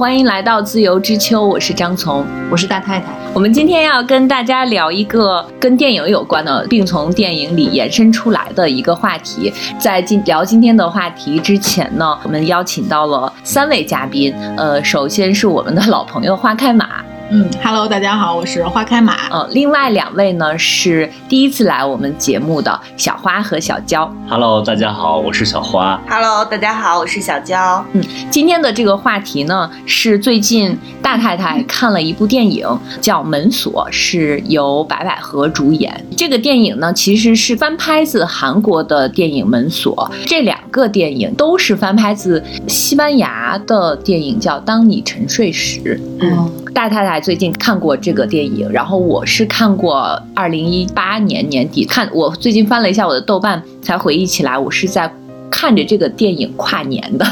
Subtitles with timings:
[0.00, 3.12] 欢迎来到自由之秋，我是张从，我是大太太。
[3.34, 9.52] 我们今天要跟大家聊一个跟电影有关的，并从电影里延伸出来的一个话题。
[9.78, 14.34] 在今聊今天的话题之前呢，我们邀请到了三位嘉宾。
[14.56, 16.89] 呃，首先是我们的老朋友花开马。
[17.32, 19.28] 嗯，Hello，大家好，我是花开马。
[19.30, 24.12] 呃，另外两位呢是第一次来我们节目的小花和小娇。
[24.28, 26.00] Hello，大家好，我是小花。
[26.08, 27.84] Hello，大家好，我是小娇。
[27.92, 32.66] 嗯，今天的这个话题呢是最近大太太看了一部电影，
[33.00, 36.04] 叫《门锁》，是由白百合主演。
[36.16, 39.94] 这个电影呢其实是翻拍自韩国的电影《门锁》，
[40.28, 45.80] 这两个电影都是翻拍自西班牙的电影，叫《当你沉睡时》。
[46.20, 46.50] 嗯。
[46.72, 52.08] 大太太最近看过这个电影，然后我是看过二零一八年年底看。
[52.12, 55.12] 我最近翻了一下我的豆瓣，才回忆起来我是在
[55.50, 57.26] 看着这个电影跨年的。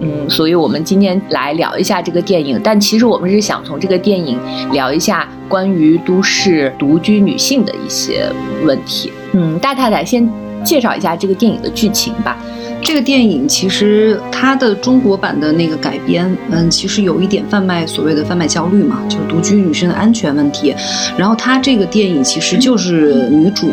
[0.00, 2.58] 嗯，所以我们今天来聊一下这个电影。
[2.62, 4.38] 但其实我们是想从这个电影
[4.72, 8.30] 聊一下关于都市独居女性的一些
[8.64, 9.12] 问题。
[9.32, 10.26] 嗯，大太太先
[10.64, 12.38] 介绍一下这个电影的剧情吧。
[12.84, 20.72] 这个电影其实它的中国版的那个改编，嗯，其实有一点贩卖所谓的贩卖焦虑嘛，就是独居女生的安全问题。
[21.16, 23.70] 然后它这个电影其实就是女主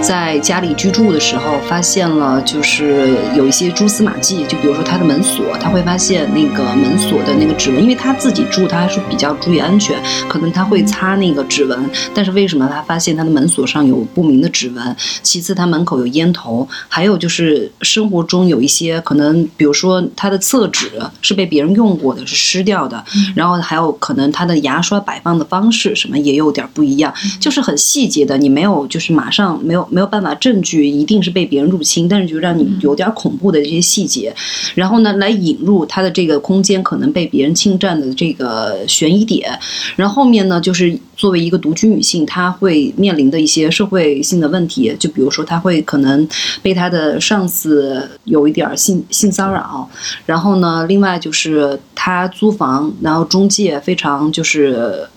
[0.00, 9.94] 在家里居住的时候，发现了就是有一些蛛丝马迹，就比如说她的门锁，她会发现那个门锁的那个指纹，因为她自己住，她还是比较注意安全，
[10.26, 11.78] 可能她会擦那个指纹。
[12.14, 14.96] 但是为什么她发现她的门锁上有不明的指纹？
[15.22, 18.37] 其次，她门口有烟头，还有就是生活中。
[18.38, 20.90] 中有一些可能，比如说它的厕纸
[21.20, 23.04] 是被别人用过的，是湿掉的，
[23.34, 34.32] 然后还有可能它的牙刷摆放的方式什么也有点不一样，就是很细节的，你没有就是马上没有没有办法证据一定是被别人入侵，但是就让你有点恐怖的这些细节，
[34.76, 39.58] 然后呢来引入它的这个空间可能被别人侵占的这个悬疑点，
[39.96, 46.26] 然后后面呢就是作为一个独居女性，她会面临的一些社会性的问题，就比如说她会可能
[46.62, 48.08] 被她的上司。
[48.24, 49.88] 有一点性性骚扰，
[50.24, 55.08] 然后呢，另外就是她租房，然后中介非常就是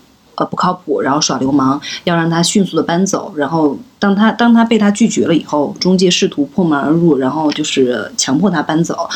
[0.44, 3.32] 不靠谱，然后耍流氓，要让他迅速的搬走。
[3.36, 9.08] 然后当他当他被他拒绝了以后，中介试图破门而入，然后就是强迫他搬走。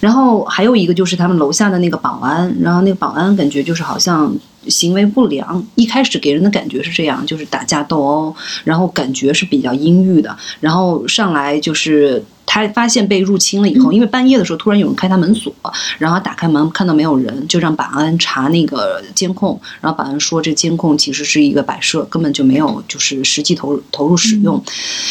[0.00, 4.34] 然后还有一个就是他们楼下的那个保安，然后那个保安感觉就是好像
[4.66, 12.24] 行为不良，一开始给人的感觉是这样，就是打架斗殴，然后感觉是比较阴郁的，然后上来就是。
[12.52, 15.54] 他发现被入侵了以后，因为半夜的时候突然有人开他门锁，
[15.98, 24.60] 然后打开门看到没有人，就让保安查那个监控，然后保安说这监控其实是一个摆设，根本就没有就是实际投投入使用。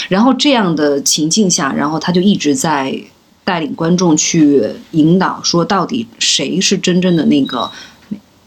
[0.09, 2.93] 然后这样的情境下，然后他就一直在
[3.45, 4.61] 带领观众去
[4.91, 7.71] 引导，说到底谁是真正的那个。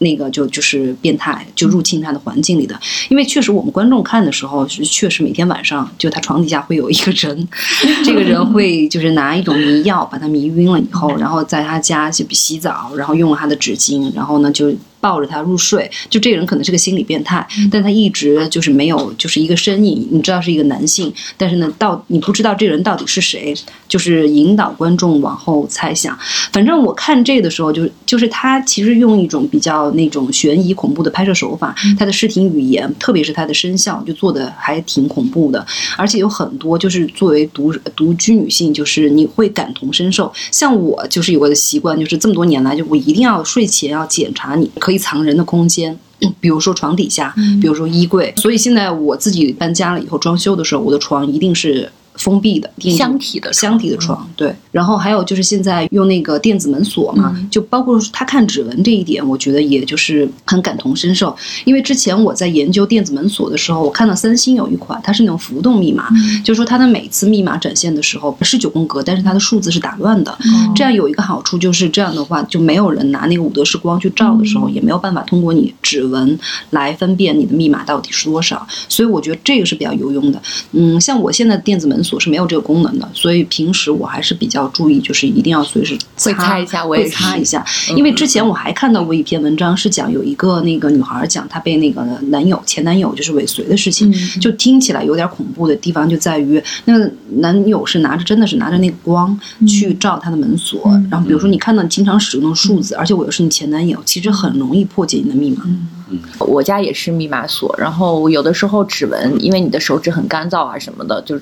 [0.02, 7.48] 那个就就是变态，就入侵他的环境里的，因为确实我们观众看的时候，是确实每天晚上就他床底下会有一个人，
[8.04, 14.72] 这个人会就是拿一种迷药把他迷晕了以后，然后在他家洗洗澡，然后用了他的纸巾，然后呢就。
[15.02, 23.52] 抱着他入睡，就这个人可能是个心理变态，但他一直就是没有，就是一个身影，你知道是一个男性，但是呢，到你不知道这个人到底是谁，
[23.88, 26.16] 就是引导观众往后猜想。
[26.52, 40.32] 反正我看这个的时候，就是就是他其实用一种比较那种悬疑恐怖的拍摄手法，他的视听语言，特别是他的声效，就做的还挺恐怖的，而且有很多就是作为独独居女性，就是你会感同身受。
[40.52, 44.91] 像我就是有个习惯，就是这么多年来，就我一定要睡前要检查你可。
[44.98, 45.98] 藏人的空间，
[46.40, 48.32] 比如说床底下，比如说衣柜。
[48.36, 51.90] 所以现在我自己搬家了以后，装修的时候，我的床一定是。
[52.16, 54.54] 封闭的箱体的箱体的床，对。
[54.70, 61.34] 然后还有就是现在用那个电子门锁嘛，就包括他看指纹这一点，我觉得也就是很感同身受。
[61.64, 66.08] 因为之前我在研究电子门锁的时候，我看到三星有一款，它是那种浮动密码，
[66.44, 70.36] 就是说它的每次密码展现的时候是九宫格，但是它的数字是打乱的。
[70.74, 76.38] 这样有一个好处就是这样的话，就没有人拿那个伍德式光去照的时候，也没有办法通过你指纹
[76.70, 78.66] 来分辨你的密码到底是多少。
[78.88, 80.40] 所以我觉得这个是比较有用的。
[80.72, 82.01] 嗯，像我现在电子门。
[82.02, 87.64] 锁是没有这个功能的，所以平时我还是比较注意，就是一定要随时擦一下，我也擦一下。
[87.96, 105.62] 因为之前我还看到过一篇文章，是讲有一个那个女孩讲她被那个男友前男友就是尾随的事情，就听起来有点恐怖的地方就在于那个男友是拿着真的是拿着那个光去照她的门锁，然后比如说你看到你经常使用的数字，而且我又是你前男友，其实很容易破解你的密码。
[106.10, 111.40] 嗯，我家也是密码锁，然后有的时候指纹，因为你的手指很干燥啊什么的，就。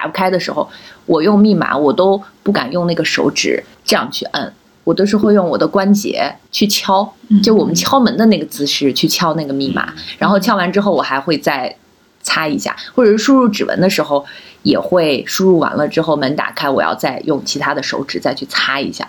[0.00, 0.66] 打不开的时候，
[1.04, 4.50] 我用密码我都不敢用那个手指这样去摁，
[4.84, 7.14] 我我都是会用我的关节去敲，
[7.44, 11.76] 就我们敲门的那个姿势去敲那个密码，然后敲完之后我还会再
[12.22, 14.26] 擦一下，或者是输入指纹的时候
[14.64, 19.08] 也会输入完了之后门打开，我要再用其他的手指再去擦一下。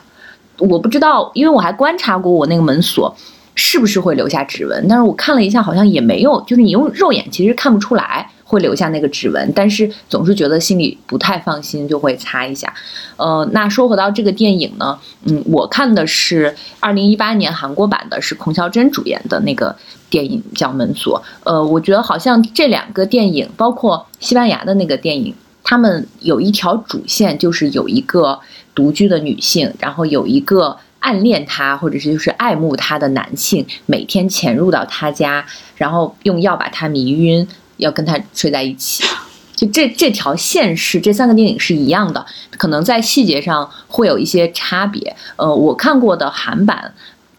[0.60, 3.16] 我不知道，因为我还观察过我那个门锁
[3.56, 12.74] 是不是会留下指纹，但是我看了一下，好像也没有，就是你用肉眼其实看不出来会留下那个指纹，但是总是觉得心里不太放心，就会擦一下。
[13.16, 19.74] 呃，那说回到这个电影呢，嗯，我看的是二零一八年韩国版的，是孔孝真主演的那个
[20.10, 21.18] 电影叫《门锁》。
[21.50, 25.34] 呃，我觉得好像这两个电影，包括西班牙的那个电影，
[25.64, 28.38] 他们有一条主线，就是有一个
[28.76, 35.46] 独居的女性，然后有一个暗恋她或者是就是爱慕她的男性，每天潜入到她家，
[35.76, 37.48] 然后用药把她迷晕，
[37.82, 39.04] 要跟他睡在一起。
[39.54, 42.26] 就这这条线是这三个电影是一样的，
[42.58, 45.16] 可能在细节上会有一些差别。
[45.36, 46.92] 呃，我看过的韩版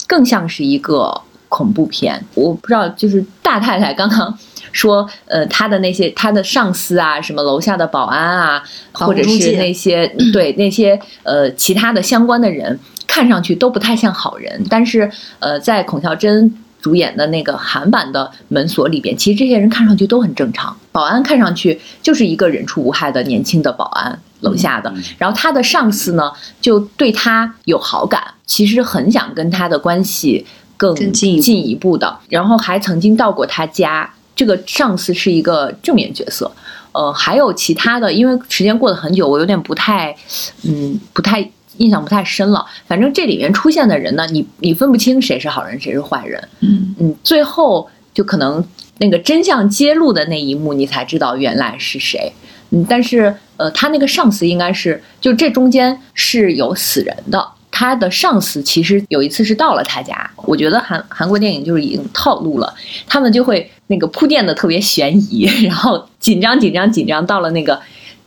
[0.07, 4.39] 更像是一个恐怖片，我不知道，就是大太太刚刚
[4.71, 8.63] 说，呃，她的那些她的上司啊，什么楼下的保安啊，
[8.93, 12.79] 或者是那些 对那些呃其他的相关的人，
[13.09, 15.11] 看上去都不太像好人，但是
[15.41, 16.55] 呃，在孔孝真。
[16.83, 20.77] 主演的那个韩版的门锁里边，其实这些人看上去都很正常。
[20.91, 24.93] 保安看上去就是一个人畜无害的年轻的保安，楼下的。
[25.17, 26.31] 然后他的上司呢，
[26.61, 30.45] 就对他有好感，其实很想跟他的关系
[30.77, 32.19] 更进进一步的。
[32.29, 34.13] 然后还曾经到过他家。
[34.35, 36.51] 这个上司是一个正面角色。
[36.93, 40.17] 呃，还有其他的，因为时间过得很久，我有点不太，
[40.65, 41.49] 嗯，不太。
[41.83, 46.95] 印象不太深了，反正这里面出现的人呢，你你分不清谁是好人谁是坏人，嗯。
[47.01, 48.65] 嗯，最后就可能
[48.99, 52.33] 那个真相揭露的那一幕，你才知道原来是谁，
[52.71, 62.73] 嗯，但是呃，他那个上司应该是就这中间是有死人的，他的上司其实有一次是到了他家，我觉得韩韩国电影就是已经套路了，
[63.09, 67.81] 他们就会那个铺垫的特别悬疑，然后紧张紧张紧张到了那个。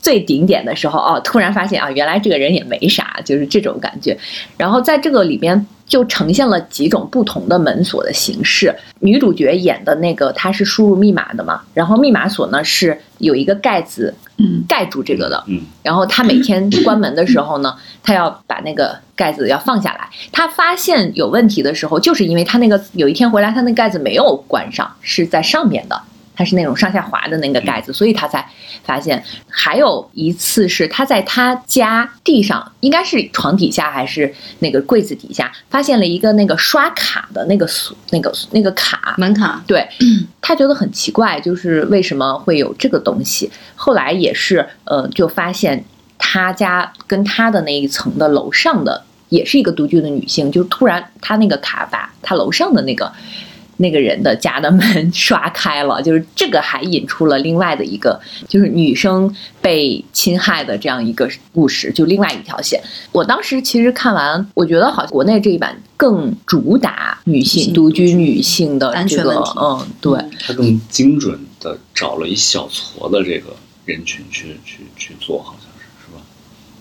[0.05, 4.15] 最顶点的时候，哦，突然发现啊，原来这个人也没啥，就是这种感觉。
[4.55, 8.71] 然后在这个里边就呈现了几种不同的门锁的形式。
[8.99, 15.59] 女主角演的那个，她是输入密码的嘛，然后密码锁呢是有一个盖子，嗯，盖住这个的，嗯。
[15.81, 20.07] 然后她每天关门的时候呢， 她要把那个盖子要放下来。
[20.31, 25.99] 她发现有问题的时候，就是因为她那个有一天回来，她那盖子没有关上，是在上面的。
[26.35, 28.45] 它是那种上下滑的那个盖子，所以他才
[28.83, 29.23] 发现。
[29.49, 39.63] 还有一次是他在他家地上，应该是床底下还是那个柜子底下，发现了一个那个刷卡的那个锁，那个那个卡门卡。
[39.65, 39.87] 对，
[40.41, 43.49] 他觉得很奇怪，就是为什么会有这个东西。
[43.75, 45.83] 后来也是，呃，就发现
[46.17, 53.11] 他家跟他的那一层的楼上的也是一个独居的女性，就突然他那个卡把他楼上的那个。
[53.77, 62.81] 那个人的家的门刷开了，就是这个还引出了另外的一个，就是女生被侵害的这样一个故事，就另外一条线。
[63.11, 76.21] 我当时其实看完，我觉得好像国内这一版更主打女性独居女性的这个，嗯，对，它更精准的找了一小撮的这个人群去去去做，好像是是吧？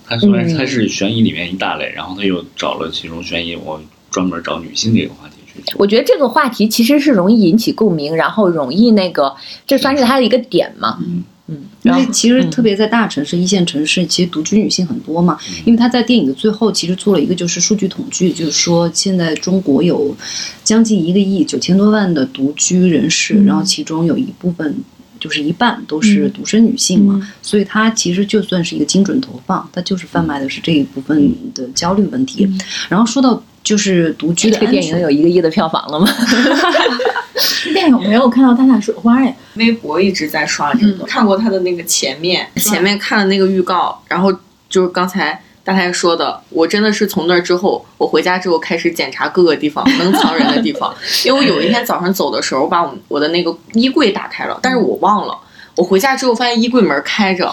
[0.07, 5.35] 它虽然它是悬疑里面一大类，然后他又找了其中悬疑，我专门找女性这个话题。
[5.75, 9.35] 我觉得这个话题其实是容易引起共鸣，然后容易那个，
[9.65, 10.97] 这算是它的一个点嘛。
[11.01, 15.37] 嗯嗯，因为其实特别在大城市、一线城市，其实独居女性很多嘛。
[15.63, 20.15] 因为他在电影的最后其实做了一个就是数据统计，就是说现在中国有
[20.63, 24.75] 将近一个亿九千多万的独居人士，然后其中有一部分
[25.19, 27.31] 就是一半都是独生女性嘛。
[27.43, 32.49] 所以它其实就算是一个精准投放，它就是贩卖的是这一部分的焦虑问题。
[32.89, 33.39] 然后说到。
[33.65, 36.07] 就是独居的电影有一个亿的票房了吗？
[37.73, 39.33] 电影没有看到他俩水花呀。
[39.55, 44.31] 微博一直在刷这个，看过他的那个前面，前面看了那个预告，然后
[44.69, 50.95] 就是刚才大太说的，我真的是从那之后，我回家之后开始检查各个地方能藏人的地方，
[51.25, 55.35] 因为我有一天早上走的时候，把我我的那个衣柜打开了，但是我忘了，
[55.75, 57.51] 我回家之后发现衣柜门开着，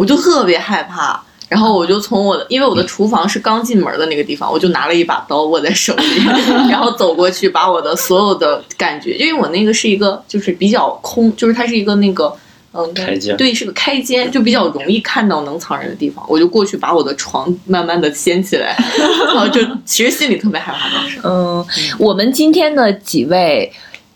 [0.00, 1.22] 我就特别害怕。
[1.48, 6.24] 然后我就从我的，因为我的厨房是刚进门的那个地方，我就拿了一把刀握在手里，
[6.70, 12.34] 然后走过去，把我的所有的感觉，因为我那个是一个就是比较空，就是它是一个那个
[12.72, 18.76] 嗯开间，对，是个开间，就比较容易看到能藏人的地方，我就过去把我的床慢慢的掀起来，
[19.28, 21.20] 然后就其实心里特别害怕当时。
[21.22, 21.64] 嗯，
[21.98, 23.70] 我们今天的几位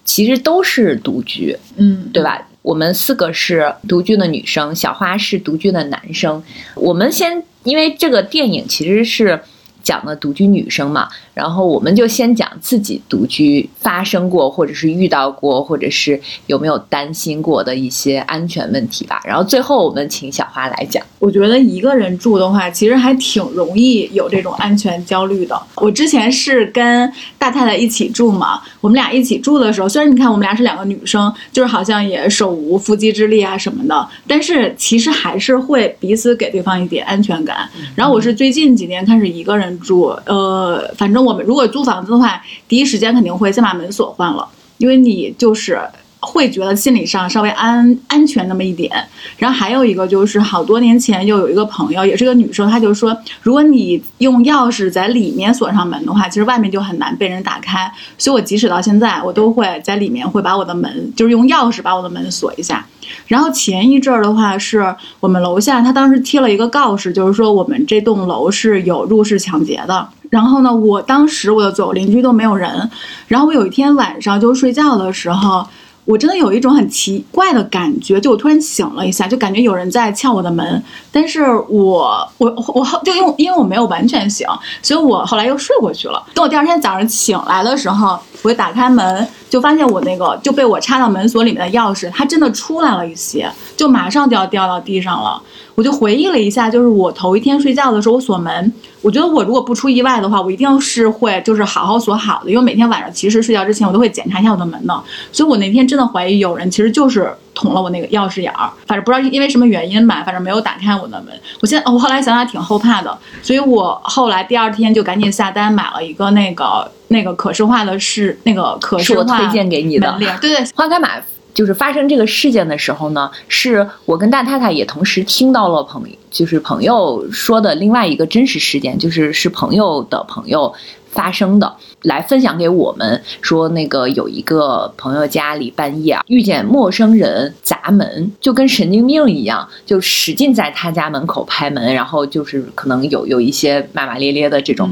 [0.04, 2.47] 其实都是独居，嗯，对吧？
[2.62, 6.42] 我们四个是独居的女生，小花是独居的男生。
[6.74, 9.40] 我们先，因为这个电影其实是
[9.88, 19.18] 讲的独居女生嘛，然后我们就先讲自己独居发生过，或者是遇到过，或者是有没有担心过的一些安全问题吧。
[19.24, 21.02] 然后最后我们请小花来讲。
[21.18, 25.58] 我觉得一个人住的话，其实还挺容易有这种安全焦虑的。
[25.76, 37.66] 我之前是跟大太太一起住嘛，我们俩一起住的时候，虽然你看我们俩是两个女生，就是好像也手无缚鸡之力啊什么的，但是其实还是会彼此给对方一点安全感。
[37.94, 45.80] 然后我是最近几年开始一个人住，呃，反正我们如果租房子的话，第一时间肯定会先把门锁换了，因为你就是。
[46.28, 48.92] 会觉得心理上稍微安安全那么一点，
[49.38, 57.90] 然后还有一个就是好多年前就有一个朋友，也是个女生，她就说，如果你用钥匙在里面锁上门的话，其实外面就很难被人打开。
[58.18, 62.84] 所以我即使到现在，我都会在里面会把我的门，就是用钥匙把我的门锁一下。
[63.26, 70.06] 然后前一阵儿的话，是我们楼下他当时贴了一个告示，就是说我们这栋楼是有入室抢劫的。
[70.28, 72.90] 然后呢，我当时我就走，邻居都没有人。
[73.28, 75.66] 然后我有一天晚上就睡觉的时候。
[76.08, 84.46] 我真的有一种很奇怪的感觉，就我突然醒了一下，就感觉有人在撬我的门，但是我我我就因为因为我没有完全醒，
[84.80, 86.24] 所以我后来又睡过去了。
[86.32, 93.46] 等我第二天早上醒来的时候，我就打开门，就发现我那个就被我插到门锁里面的钥匙，它真的出来了一些，
[93.76, 95.38] 就马上就要掉到地上了。
[95.74, 98.72] 我就回忆了一下，就是我头一天睡觉的时候，我锁门。
[99.00, 105.02] 我觉得我如果不出意外的话，我一定是会就是好好锁好的，因为每天晚上其实睡觉之前我都会检查一下我的门的。
[105.30, 111.28] 所以我那天真的怀疑有人其实就是捅了我那个钥匙眼儿，反正不知道因为什么原因吧，反正没有打开我的门。
[111.60, 121.10] 我现在我后来想想挺后怕的，所以我后来第二天就赶紧下单买了一个那个那个可视化的是那个可视化推荐给你的门铃，对对，花开马。
[121.58, 130.72] 就是发生这个事件的时候呢，是我跟大太太也同时听到了朋友，就是朋友说的另外一个真实事件，就是是朋友的朋友
[131.10, 144.88] 发生的，来分享给我们说，那个有一个朋友家里半夜啊遇见陌生人砸门，就跟神经病一样，就使劲在他家门口拍门，然后就是可能有有一些骂骂咧咧的这种，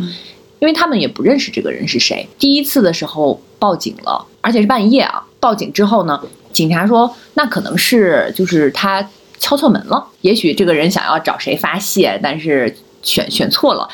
[0.59, 2.29] 因为他们也不认识这个人是谁。
[2.41, 6.21] 第一次的时候报警了，而且是半夜啊，报警之后呢。
[6.57, 9.07] 警察说：“那可能是就是他
[9.39, 13.87] 敲错门了，也许这个人想要找谁发泄，但是选选错了。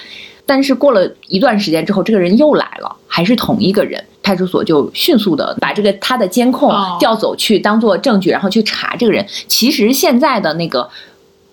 [0.46, 4.04] 但是过了一段时间之后，这个人又来了，还是同一个人。
[4.22, 9.26] 派出所就迅速的把这个他的监控调走去当做证据，然后去查这个人。
[9.48, 10.88] 其实现在的那个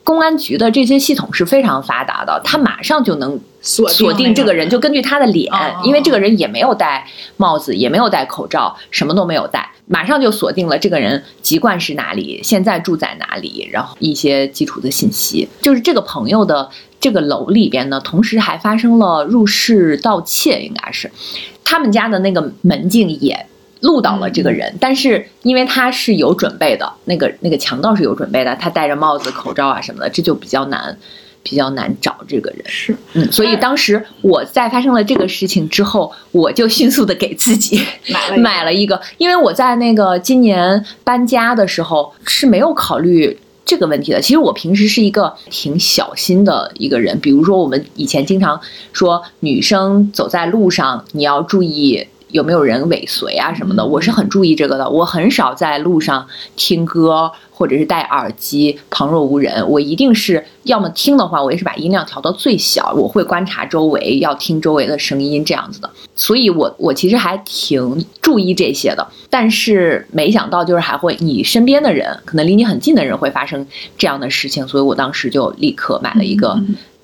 [0.04, 5.51] 公安局的这些系统是非常发达的，他马上就能锁锁定这个人，人，就根据他的脸，
[5.84, 15.48] 因为这个人也没有戴帽子，也没有戴口罩，什么都没有戴。”马上就锁定了这个人籍贯是哪里，现在住在哪里，然后一些基础的信息。
[15.62, 16.69] 就是这个朋友的
[17.00, 21.10] 这个楼里边呢，同时还发生了入室盗窃，应该是
[21.65, 23.48] 他们家的那个门禁也
[23.79, 30.96] 录到了这个人，但是因为他是有准备的，那个那个强盗是有准备的，他戴着帽子、口罩啊什么的，这就比较难。
[31.50, 44.22] 比较难找这个人，是，嗯，所以当时我在发生了这个事情之后，我就迅速的给自己买了买了一个，因为我在那个今年搬家的时候是没有考虑这个问题的。
[44.22, 48.62] 其实我平时是一个挺小心的一个人，比如说我们以前经常
[48.94, 52.08] 说女生走在路上你要注意。
[52.32, 53.86] 有没有人尾随啊什么的？
[53.86, 54.90] 我是很注意这个的。
[54.90, 59.68] 我很少在路上听歌，或者是戴耳机，旁若无人。
[59.70, 62.94] 我一定是要么听的话，我也是把音量调到最小。
[62.94, 65.90] 我会观察周围，要听周围的声音这样子的。
[66.16, 69.08] 所以，我我其实还挺注意这些的。
[69.30, 73.66] 但是没想到，就是还会你身边的人，可能离你很近的人会发生
[73.98, 74.68] 这样的事情。
[74.68, 76.60] 所以我当时就立刻买了一个。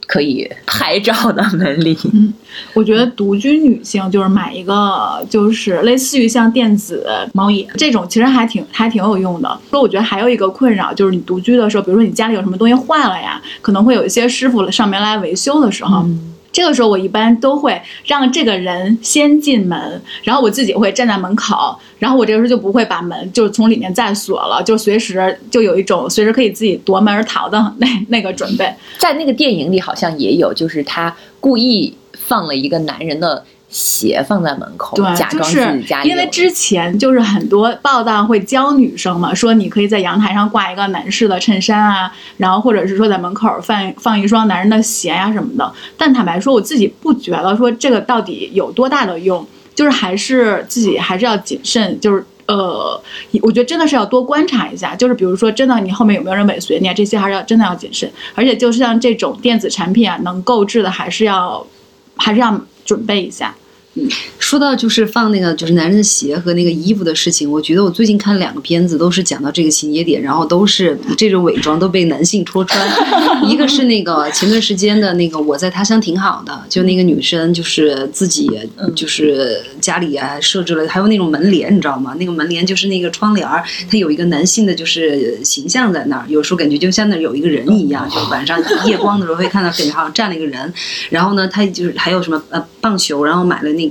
[0.08, 1.98] 可以拍照的门铃。
[2.14, 2.34] 嗯，
[2.74, 9.60] 我觉得独居女性就是买一个，就是类似于像电子猫眼这种，其实还挺还挺有用的。
[9.72, 16.06] 说我觉得还有一个困扰就是你独居的时候，比如说你家里有什么东西坏了呀，可能会有一些师傅上门来维修的时候。
[16.56, 28.74] 这个时候，我一般都会让这个人先进门，然后我自己会站在门口，然后我这个时候就不会把门就是从里面再锁了，就随时就有一种随时可以自己夺门而逃的那那个准备。
[29.00, 33.44] 在那个电影里好像也有，就是他故意放了一个男人的。
[33.68, 36.10] 鞋放在门口，假装自己家里。
[36.10, 45.74] 因为之前就是很多报道会教女生嘛，说你可以在阳台上挂一个男士的衬衫啊，然后或者是说在门口放放一双男人的鞋呀什么的。
[45.98, 53.02] 但坦白说，我自己不觉得说这个到底有多大的用，就是还是自己还是要谨慎，就是呃，
[53.42, 58.10] 我觉得真的是要多观察一下，就是比如说真的你后面有没有人尾随你啊，这些还是要真的要谨慎。
[58.36, 61.66] 而且就是像这种电子产品啊，能购置的还是要。
[62.18, 63.54] 还是要准备一下。
[64.40, 72.88] 说到就是放那个就是男人的鞋和那个衣服的事情，我觉得我最近看两个片子都是讲到这个情节点，然后都是这种伪装都被男性戳穿。
[73.50, 78.50] 一个是那个前段时间的那个我在他乡挺好的，就那个女生就是自己
[78.96, 82.16] 就是家里啊设置了，还有那种门帘，你知道吗？
[82.20, 90.74] 那个门帘就是那个窗帘儿，它有一个男性的就是形象在那儿，有时候感觉就像那有一个人一样，就晚上 夜光的时候会看到感觉好像站了一个人。
[91.10, 93.85] 然后呢，他就是还有什么呃棒球，然后买了那个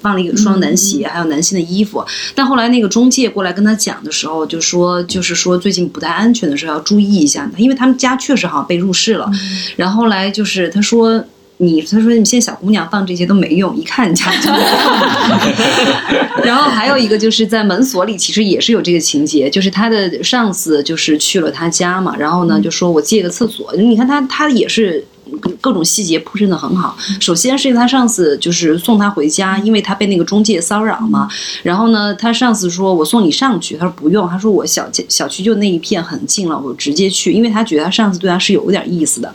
[0.00, 2.04] 放了一双男鞋，还有男性的衣服。
[2.34, 9.30] 但后来那个中介过来跟他讲的时候，就说就是说最近不太安全的时候要注意一下，因为他们家确实好像被入室了。
[9.76, 11.24] 然后后来就是他说。
[11.62, 14.50] 你他说你现在小姑娘放这些都没用，一看人家就。
[16.42, 25.04] 然后还有一个就是在门锁里，其实也是有这个情节，就是他的上司就是去了他家嘛，然后呢就说我借个厕所，你看他他也是。
[25.60, 26.96] 各种细节铺陈的很好。
[27.20, 31.28] 首先是他上司就是送他回家，因为他被那个中介骚扰嘛。
[31.62, 39.34] 然后呢，他上司说：“我送你上去。”他说：“不用。”他说：“我小小区就那一片很近了，我直接去。”因为他觉得他上司对他是有点意思的。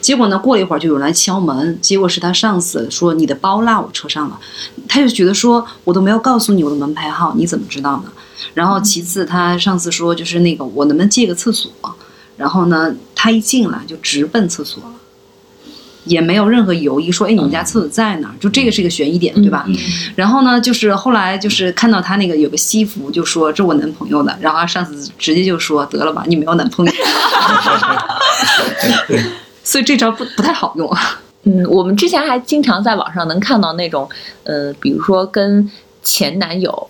[0.00, 4.38] 结果呢，过了一会儿就有人来敲门，结果是他上司说：“你的包落我车上了。”
[4.88, 8.04] 他就觉得说：“我都没有告诉你我的门牌号，你怎么知道呢？”
[8.54, 11.70] 然后其次，他上次说：“就是那个我能不能借个厕所？”
[12.36, 14.90] 然后呢，他一进来就直奔厕所了。
[16.08, 18.34] 也没有任何犹豫，说哎，你们家厕所在哪儿？
[18.40, 19.66] 就这个是一个悬疑点，对吧？
[20.16, 26.92] 然后呢，就是后来就是看到他那个有个西服，就说这我男朋友的，然后上司直接就说得了吧，你没有男朋友，
[29.62, 30.90] 所以这招不不太好用。
[31.44, 34.08] 嗯，我们之前还经常在网上能看到那种，
[34.44, 35.70] 呃，比如说跟
[36.02, 36.88] 前男友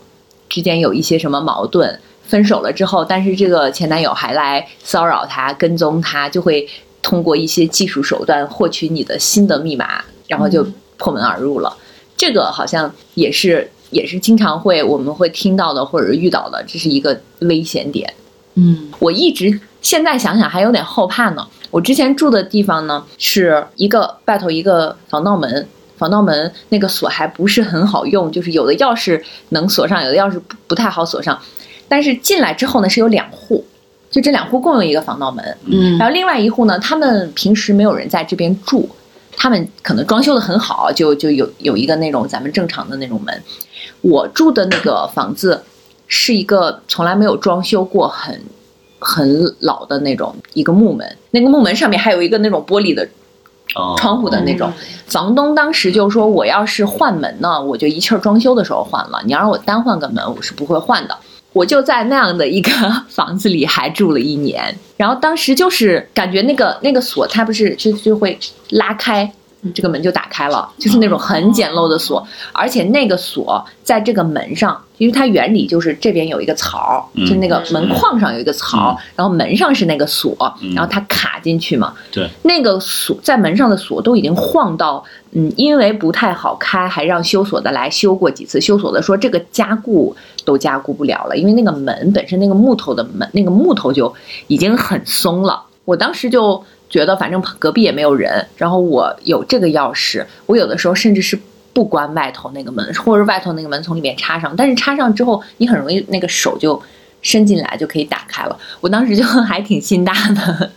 [0.48, 6.68] 之间有一些什么矛盾，分手了之后，但是这个前男友还来骚扰她、跟踪她，就会。
[7.02, 11.76] 通过一些技术手段获取你的新的密码，然后就破门而入了。
[12.16, 18.12] 这个好像也是也是经常会我们会听到的或者是遇到的，这是一个危险点。
[18.54, 21.46] 嗯，我一直现在想想还有点后怕呢。
[21.70, 31.38] 我之前住的地方呢是一个外头一个防盗门，防盗门那个锁还不是很好用，就是有的钥匙能锁上，有的钥匙不不太好锁上。
[31.86, 33.64] 但是进来之后呢是有两户。
[34.18, 38.88] 就这两户共用一个防盗门，嗯，然后另外一户呢，他们平时没有人在这边住，
[39.36, 43.42] 他们可能装修的很好，就就有有一个那种咱们正常的那种门。
[44.00, 45.62] 我住的那个房子
[46.08, 48.42] 是一个从来没有装修过、很
[48.98, 53.08] 很老的那种一个木门，那个木门上面还有一个那种玻璃的
[53.98, 54.72] 窗户的那种。
[55.06, 61.16] 房东当时就说，我要是换门呢，我就一气儿装修的时候换了，你要让我单换个门，我是不会换的。
[61.52, 62.70] 我就在那样的一个
[63.08, 68.38] 房子里还住了一年，然后当时就是感觉那个那个锁它不是就就会
[68.70, 69.30] 拉开。
[69.74, 80.36] 这个门就打开了，就是那种很简陋的锁，而且那个锁在这个门上，因为它原理就是这边有一个槽，就那个门框上有一个槽，然后门上是那个锁，
[80.74, 81.92] 然后它卡进去嘛。
[82.12, 94.14] 对，那个锁在门上的锁都已经晃到，嗯，因为不太好开，还让修锁的来修过几次，修锁的说这个加固都加固不了了，因为那个门本身那个木头的门，那个木头就
[94.46, 95.64] 已经很松了。
[95.84, 96.64] 我当时就。
[96.88, 101.38] 觉得反正隔壁也没有人，然后我有这个钥匙，我有的时候甚至是
[101.72, 106.80] 不关外头那个门，或者外头那个门从里面插上，但是插上之后，你很容易那个手就
[107.22, 108.58] 伸进来就可以打开了。
[108.80, 110.70] 我当时就 还挺心大的，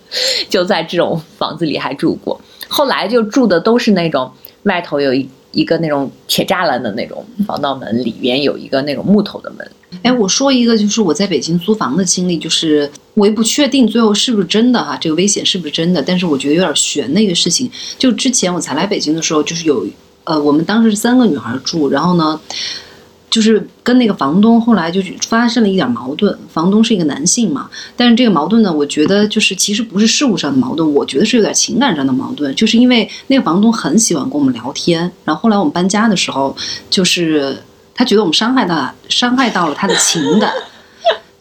[0.49, 4.31] 就在这种房子里还住过，后来就住的都是那种
[4.63, 9.71] 外头有一一个那种铁栅栏的那种防盗门，里面有一个那种木头的门。
[10.03, 17.69] 哎，我说一个，就是我在北京租房的经历，就是我也不确定最后是不是真的哈，这个危险是不是真的，但是我觉得有点悬的一个事情。
[17.97, 19.85] 就之前我才来北京的时候，就是有，
[20.23, 22.39] 呃，我们当时是三个女孩住，然后呢，
[23.29, 26.37] 就是跟那个房东后来就发生了一点矛盾。
[26.49, 36.55] 房东是一个男性嘛，但是这个矛盾呢，我觉得就是其实不是事务上的矛盾，我觉得是有点情感上的矛盾，就是因为那个房东很喜欢跟我们聊天，然后后来我们搬家的时候，
[36.89, 37.57] 就是。
[37.93, 40.51] 他觉得我们伤害到伤害到了他的情感，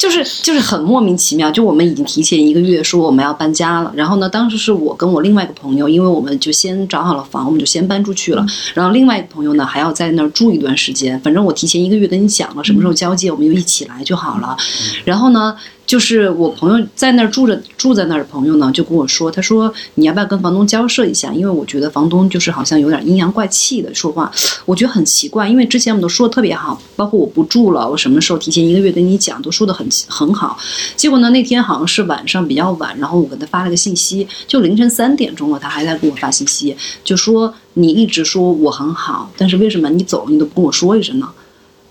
[0.00, 1.50] 就是就是很莫名其妙。
[1.50, 8.46] 就我们已经提前一个月说我们要搬家了，然后呢，当时是我跟我另外一个朋友，因为我们就先找好了房，我们就先搬出去了。
[8.72, 11.20] 然后另外一个朋友呢还要在那儿住一段时间。
[11.20, 14.56] 反正我提前一个月跟你讲了什么时候交接，我们就一起来就好了。
[15.04, 15.54] 然后呢。
[15.90, 21.32] 就是我朋友在那儿住着住在那儿的朋友呢，就跟我说，他说你要不要跟房东交涉一下？
[21.32, 24.30] 因为我觉得房东就是好像有点阴阳怪气的说话，
[24.64, 25.48] 我觉得很奇怪。
[25.48, 30.56] 因为之前我们都说的特别好，包括我不住了，我什么时候提前一个月跟你讲，都说的很很好。
[30.94, 41.28] 结果呢，那天好像是晚上比较晚，然后我给他发了个信息，就凌晨三点钟了，他还在给我发信息，就说你一直说我很好，但是为什么你走你都不跟我说一声呢？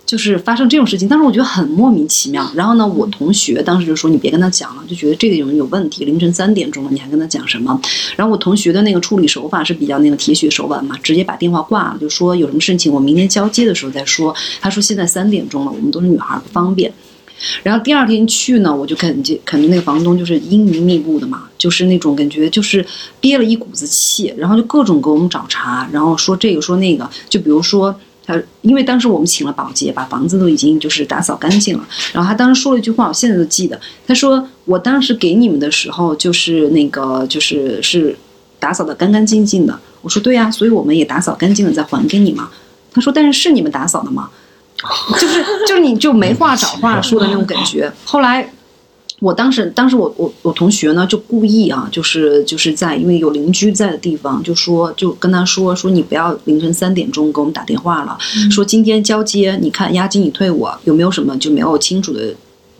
[0.09, 2.51] 就是发生这种事情，当时我觉得很莫名其妙。
[2.55, 6.03] 然后呢，我同学当时就说：“你别跟他讲了，就觉得这个人有问题。
[6.03, 7.79] 凌晨三点钟了，你还跟他讲什么？”
[8.17, 14.35] 然后我同学的那个处理手法是比较那个铁血手腕嘛，直接把电话挂了，就说有什么事情我明天交接的时候再说。
[14.59, 16.91] 他说现在三点钟了，我们都是女孩不方便。
[17.61, 22.83] 然后第二天去呢，我就感觉肯定那个房东就是阴云密布的嘛，就是那种感觉就是
[23.19, 27.95] 憋了一股子气，然后就各种给我们找茬，然后说这个说那个，就比如说。
[28.29, 31.83] 他因为当时我们请了保洁，把房子都已经就是打扫干净了。
[32.13, 33.79] 然后他当时说了一句话，我现在都记得。
[34.05, 38.15] 他说：“我当时给你们的时候，就是那个就是是
[38.59, 42.51] 打扫的干干净净的。”我说：“对呀，所以我们也打扫干净了再还给你嘛。”
[42.93, 44.29] 他说：“但是是你们打扫的吗？
[45.19, 48.53] 就是就是你就没话找话说的那种感觉。”后来。
[49.19, 58.17] 我当时，当时我我我同学呢就故意啊，就是就是在因为有邻居在的地方，就说就跟他说说你不要凌晨三点钟给我们打电话了，
[58.51, 62.33] 说今天交接，你看押金你退我有没有什么就没有清楚的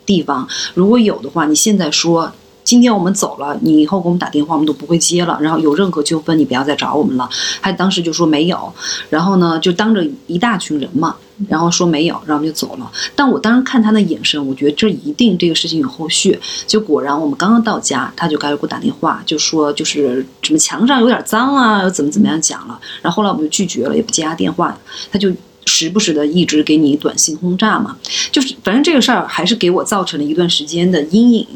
[0.05, 2.31] 地方，如果有的话，你现在说。
[2.65, 5.39] 今天我们走了，你以后给我们打电话，我们都不会接了。
[5.41, 7.27] 然后有任何纠纷，你不要再找我们了。
[7.63, 8.71] 他当时就说没有，
[9.09, 11.15] 然后呢，就当着一大群人嘛，
[11.47, 12.91] 然后说没有，然后我们就走了。
[13.15, 16.39] 但我当时看他的眼神，我觉得这一定这个事情有后续。
[16.67, 22.79] 就果然，我们刚刚到家，他就开始给我打电话，就说就是什么墙上有点脏啊，又怎么怎么样讲了。
[23.01, 24.77] 然后后来我们就拒绝了，也不接他电话，
[25.11, 25.31] 他就。
[25.65, 27.95] 时不时的一直给你短信轰炸嘛，
[28.31, 31.47] 就是反正这个事儿还是给我造成了一段时间的阴影。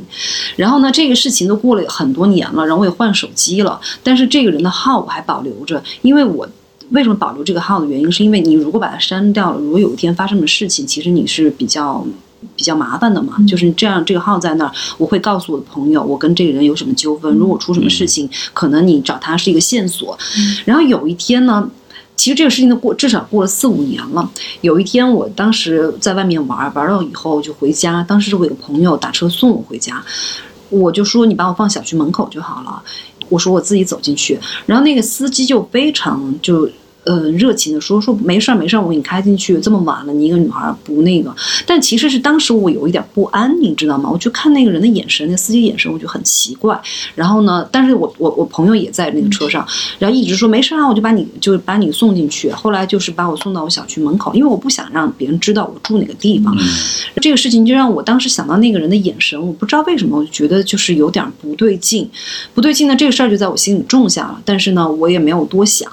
[0.56, 6.48] 然后呢，这个事情都过了很多年了，然后我也换手机了，但是这个人的号我还保留着，因为我
[6.92, 12.06] 为什么保留这个号的原因，是因为你如果把它删掉了，如果有一天发生的事情，其实你是比较
[12.56, 13.38] 比较麻烦的嘛。
[13.48, 20.18] 就是这样，这个号在那儿，我会告诉我的朋友，我跟这个人有什么纠纷，如果出什么事情，可能你找他是一个线索。
[20.66, 21.70] 然后有一天呢。
[22.16, 24.30] 其实这个事情都过至少过了四五年了。
[24.62, 28.04] 有一天，我当时在外面玩，玩到以后就回家。
[28.04, 30.02] 当时是我有个朋友打车送我回家，
[30.70, 32.82] 我就说你把我放小区门口就好了。
[33.30, 36.70] 我说我自己走进去，然后那个司机就非常就。
[37.06, 39.60] 呃，热情的说说没事儿没事儿，我给你开进去。
[39.60, 41.34] 这么晚了，你一个女孩不那个。
[41.66, 44.10] 但其实是当时我有一点不安，你知道吗？
[44.10, 46.80] 我就看那个人的眼神，那司机眼神，我就很奇怪。
[47.16, 49.68] 然后呢，但是我我我朋友也在那个车上，
[50.00, 52.50] 然后一直说没事啊，我就把你就把你送进去。
[52.52, 56.56] 后来就是把我送到我小区门口，因为我不想让别人知道我住哪个地方。
[57.22, 62.10] 这个事情就让我当时想到那个人的眼神，我不知道为什么，我就觉得就是有点不对劲，
[62.54, 64.42] 不对劲呢，这个事儿就在我心里种下了。
[64.46, 65.92] 但是呢，我也没有多想。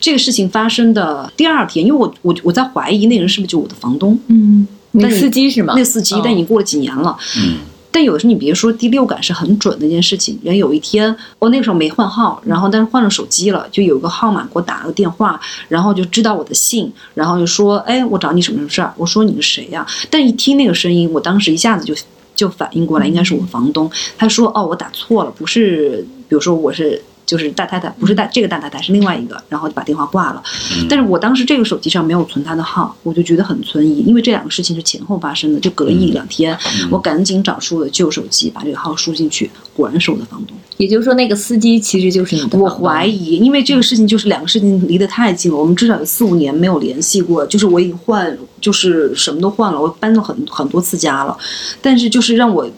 [0.00, 5.74] 这个事情发生的第二天，因为我我我在怀疑那个人是不是就我的房东，嗯，那司机是吗？
[5.76, 7.58] 那司机，但已经过了几年了，嗯，
[7.92, 10.38] 但有的时候你别说第六感是很准的一件事情。
[10.42, 18.94] 人有一天，我那个时候没换号，然后但是换了手机了，就有个号码给我打了个电话，然后就知道我的姓，然后就说，哎，我找你什么什么事儿？
[18.96, 19.86] 我说你是谁呀？
[20.08, 21.94] 但一听那个声音，我当时一下子就
[22.34, 23.90] 就反应过来，应该是我房东。
[24.16, 27.02] 他说，哦，我打错了，不是，比如说我是。
[27.30, 30.42] 就是大太太，不是大这个大太太，是另外一个，然后就把电话挂了。
[30.88, 36.58] 但是我当时这个手机上没有存他的号，我就觉得很存疑，因为这两个事情是前后发生的，就隔了一两天，
[36.90, 40.56] 我赶紧找出了旧手机，把这个号输进去，果然是我的房东。
[40.78, 42.58] 也就是说，那个司机其实就是你的。
[42.58, 47.46] 我怀疑，因为这个事情就是两个事情离得太近了，我们至少有四五年没有联系过。
[47.46, 51.38] 就是我已经换，就是什么都换了，我搬了很很多次家了，
[51.80, 52.68] 但是就是让我。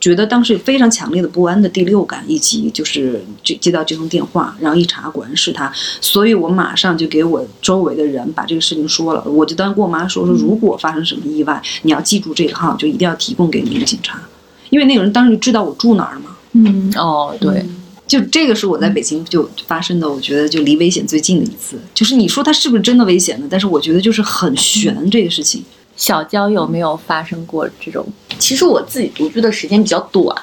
[0.00, 9.22] 觉得当时非常强烈的不安的第六感，以及就是接接到这通电话，然后一查果然是他，所以我马上就给我周围的人把这个事情说了。
[9.24, 14.22] 我就当时跟我妈说说，如果发生什么意外，你要记住这个号，就一定要提供给你们警察，
[14.70, 16.36] 因为那个人当时就知道我住哪儿了嘛。
[16.52, 17.66] 嗯，哦，对，
[18.06, 21.76] 就这个是我在北京就发生的，我觉得就离危险最近的一次。
[21.92, 23.46] 就是你说他是不是真的危险呢？
[23.50, 25.64] 但是我觉得就是很悬这个事情。
[25.98, 28.06] 小娇有没有发生过这种？
[28.38, 30.34] 其实我自己独居的时间比较短，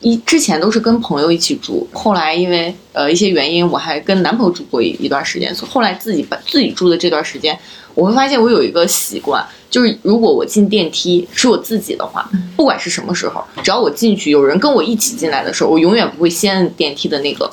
[0.00, 7.58] 一之前都是跟朋友一起住，后来因为呃一些原因，我还跟男朋友住过一一段时间，所以后来自己把自己住的这段时间，
[7.94, 17.52] 我会发现我有一个习惯，就是如果我进电梯是我自己的话，不管是什么时候，只要我进去有人跟我一起进来的时候，我永远不会先摁电梯的那个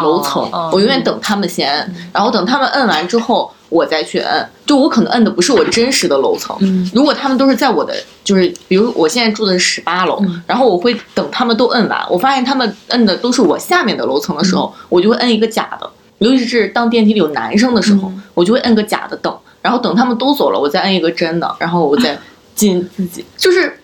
[0.00, 3.52] 楼层，我永远等他们先摁，然后等他们摁完之后。
[3.74, 6.56] 我再去摁，就我可能摁的不是我真实的楼层。
[6.60, 15.90] 嗯如果他们都是在我的，就是比如我现在住的是十八楼，嗯然后我会等他们都摁完，我发现他们摁的都是我下面的楼层的时候，我就会摁一个假的。
[16.18, 22.16] 尤其是当电梯里有男生的时候，嗯我就会摁个假的等，然后等他们都走了，我再摁一个真的，然后我再
[22.54, 23.76] 进自己，就是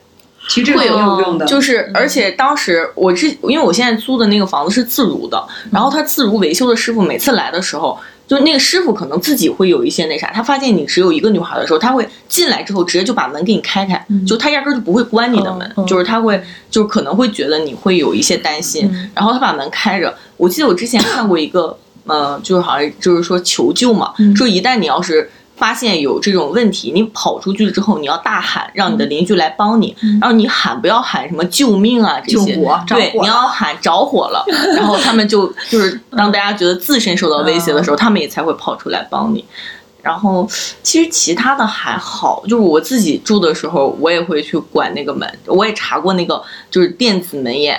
[0.49, 7.99] 其实这个会有挺有用的，就是，而且当时我之，因为我现在租的那个房子是自如的，然后他自如维修的师傅每次来的时候，
[8.31, 16.41] 就那个师傅可能自己会有一些那啥，他发现你只有一个女孩的时候，他会进来之后直接就把门给你开开，就他压根儿就不会关你的门，嗯嗯就是他会，
[16.71, 20.15] 就是可能会觉得你会有一些担心，嗯然后他把门开着。
[20.37, 25.29] 我记得我之前看过一个，呃，就是好像就是说求救嘛，嗯说一旦你要是。
[25.61, 29.95] 发现有这种问题，你跑出去之后，你要大喊，让你的邻居来帮你。
[30.21, 34.43] 然后你喊不要喊什么救命啊这些，救火着对，你要喊着火了，
[34.75, 39.45] 然后他们就就是当大家觉得自身受到威胁的时候，他们也才会跑出来帮你。
[40.03, 40.49] 然后
[40.83, 47.79] 其实其他的还好，就是我自己住的时候，我也会去管那个门，我也查过那个就是电子门眼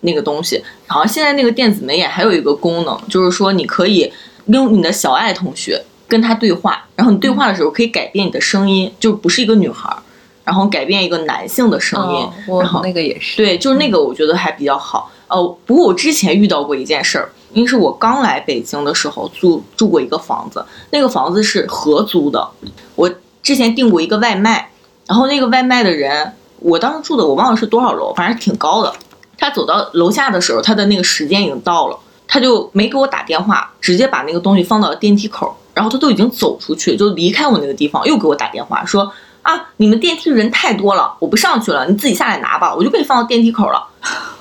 [0.00, 0.60] 那个东西。
[0.88, 4.12] 好像现在那个电子门眼还有一个功能，就是说你可以
[4.46, 5.80] 用你的小爱同学
[6.10, 9.96] 跟他对话，然后你对话的时候可以改变你的声音，就不是一个女孩儿，
[10.44, 15.10] 然后改变一个男性的声音，哦，然后那个也是，对，就是那个我觉得还比较好。
[15.28, 22.48] 呃，不过我之前遇到过一件事儿，因为是我刚来北京的时候住住过一个房子，那个房子是合租的。
[22.96, 23.08] 我
[23.40, 24.72] 之前订过一个外卖，
[25.06, 28.92] 然后那个外卖的人，我当时住的我忘了是多少楼，反正挺高的。
[29.38, 31.96] 他走到楼下的时候，他的那个时间已经到了，
[32.26, 43.82] 他就没给我打电话，直接把那个东西放到了电梯口，然后他都已经走出去，就离开我那个地方，又给我打电话说啊，你们电梯人太多了，我不上去了，你自己下来拿吧，我就给你放到电梯口了。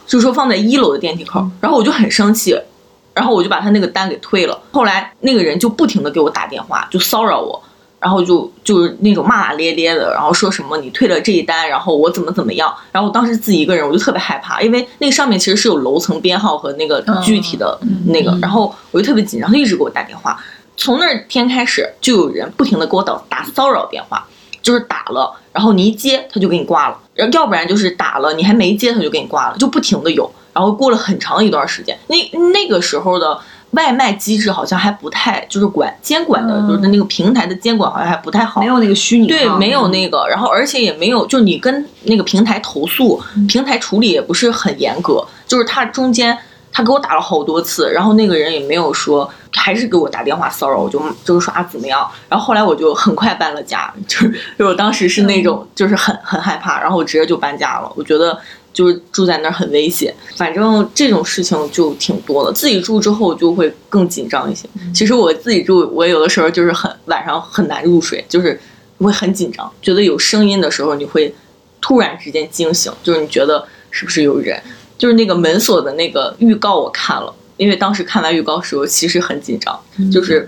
[0.05, 2.59] 就说放在一楼的电梯口，然后我就很生气，
[3.13, 4.59] 然后我就把他那个单给退了。
[4.71, 7.63] 后来那个人就不停的给我打电话，就骚扰我，
[8.01, 12.73] 然后就就是那种骂骂咧咧的，然后说什么你退了这一单，然后我怎么怎么样。
[12.91, 20.37] 然后我当时自己一个人，我就特别害怕，因为那个上面其实是有楼层编号和那个具体的那个，然后我就特别紧张，他一直给我打电话。
[20.79, 24.25] 从那天开始，就有人不停的给我打打骚扰电话，
[24.61, 30.31] 就是打了，然后你一接他就给你挂了，然后要不然就是打了你还没接他就给你挂了，就不停的有。
[30.53, 32.15] 然后过了很长一段时间，那
[32.53, 33.37] 那个时候的
[33.71, 38.67] 外卖机制好像还不太就是管监管的，嗯就是那个平台的监管好像还不太好没。
[38.67, 46.37] 有那个虚拟对，没有那个，然后而且也没有，就你跟那个平台投诉，平台处理也不是很严格，就是它中间
[46.79, 58.39] 他给我打了好多次，然后那个人也没有说，还是给我打电话骚扰，我就就是说啊怎么样，然后后来我就很快搬了家，就是就我当时是那种就是很很害怕，然后我直接就搬家了，我觉得。
[58.71, 62.53] 就是住在那儿很危险，反正这种事情就挺多的。
[62.53, 64.69] 自己住之后就会更紧张一些。
[64.93, 68.57] 其实我自己住，我有的时候就是很晚上很难入睡，就是
[68.99, 71.33] 会很紧张，觉得有声音的时候你会
[71.81, 74.61] 突然之间惊醒，就是你觉得是不是有人？
[74.99, 79.79] 就是那个门锁的那个预告我看了，因为当时看完预告的时候其实很紧张，
[80.11, 80.47] 就是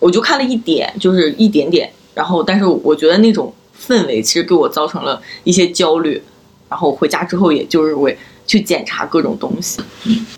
[0.00, 6.20] 我就看了一点，就是一点点，然后但是我觉得那种氛围其实给我造成了一些焦虑，
[6.68, 9.80] 然后回家之后也就是会去检查各种东西。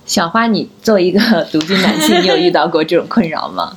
[0.04, 1.20] 小花，你作为一个
[1.52, 3.76] 独居男性，你有遇到过这种困扰吗？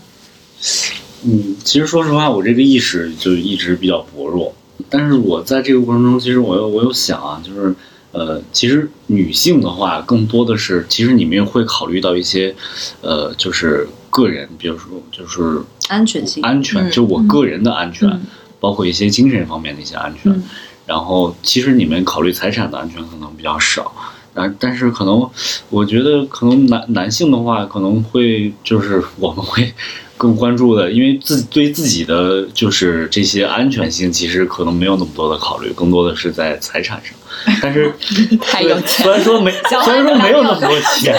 [1.24, 4.54] 嗯，其实说实话，我这个意识就一直比较薄弱。
[4.90, 7.74] 但是我在这个过程中，其实我有我有想啊，就是
[8.18, 12.56] 呃，其实女性的话，更多的是，其实你们会考虑到一些，
[13.02, 16.42] 呃，就是个人，比如说就是安全性。
[16.42, 18.22] 安全，嗯就我个人的安全，嗯
[18.60, 20.32] 包括一些精神方面的一些安全。
[20.32, 20.44] 嗯
[20.88, 23.92] 然后，其实你们考虑财产的安全可能比较少，
[24.34, 25.30] 但但是可能
[25.70, 29.74] 我觉得可能男男性的话，可能会就是我们会
[30.18, 37.14] 更关注的，因为自对自己的就是这些安全性，其实可能没有那么多的考虑，更多的是在财产上。
[37.62, 37.94] 但是
[38.42, 41.16] 太有钱虽然说没，虽然说没有那么多钱，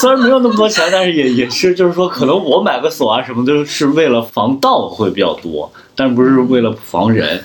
[0.00, 7.44] 虽然没有那么多钱，但是也也是就是说，可能我买个锁啊什么，都是为了防盗会比较多，但不是为了防人。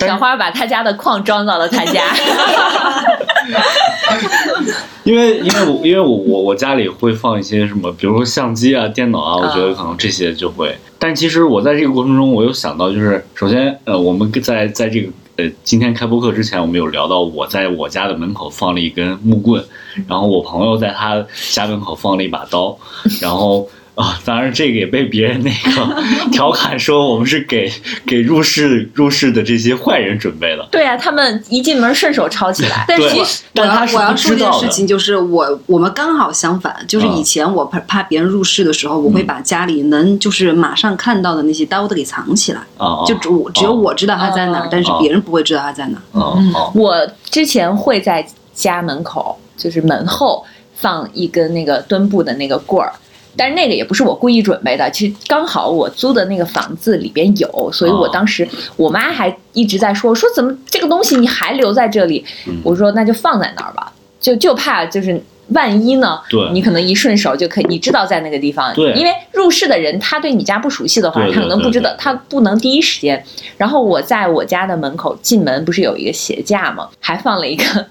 [0.00, 2.02] 小花把他家的矿装到了他家，
[5.04, 10.76] 因为因为我因为我我我家里会放一些什么，比如说相机啊、电脑啊，我觉得可能这些就会。
[10.98, 19.64] 但其实我在这个过程中，我有想到，就是首先呃，我们在在这个呃今天开播课之前，我们有聊到我在我家的门口放了一根木棍，
[20.06, 22.76] 然后我朋友在他家门口放了一把刀，
[23.20, 23.68] 然后。
[23.98, 27.70] 啊，当然这个也被别人那个 调侃说我们是给
[28.06, 30.66] 给入室入室的这些坏人准备的。
[30.70, 32.84] 对啊，他们一进门顺手抄起来。
[32.86, 34.48] 但对其实我要我要说一件。
[34.52, 46.72] 事情，就是我我们刚好相反，就是嗯以前我怕怕别人入室的时候，我会把家里能就是马上看到的那些刀都给藏起来，啊啊，就只我只有我知道它在哪儿哦，但是别人不会知道它在哪儿。
[46.74, 52.92] 我之前会在家门口，就是门后放一根那个墩布的那个棍儿。
[53.38, 58.46] 但是那个也不是我故意准备的，其实刚好我租的那个房子里边有，所以我哦当时
[58.76, 73.24] 我妈还一直在说说怎么这个东西你还留在这里，嗯我说那就放在那儿吧，就就怕就是万一呢，对你可能一顺手就可以，你知道在那个地方，对因为入室的人他对你家不熟悉的话，他可能不知道他不能第一时间。
[73.56, 76.88] 然后我在我家的门口进门不是有一个鞋架吗？
[77.00, 77.86] 还放了一个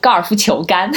[0.00, 0.90] 高尔夫球杆，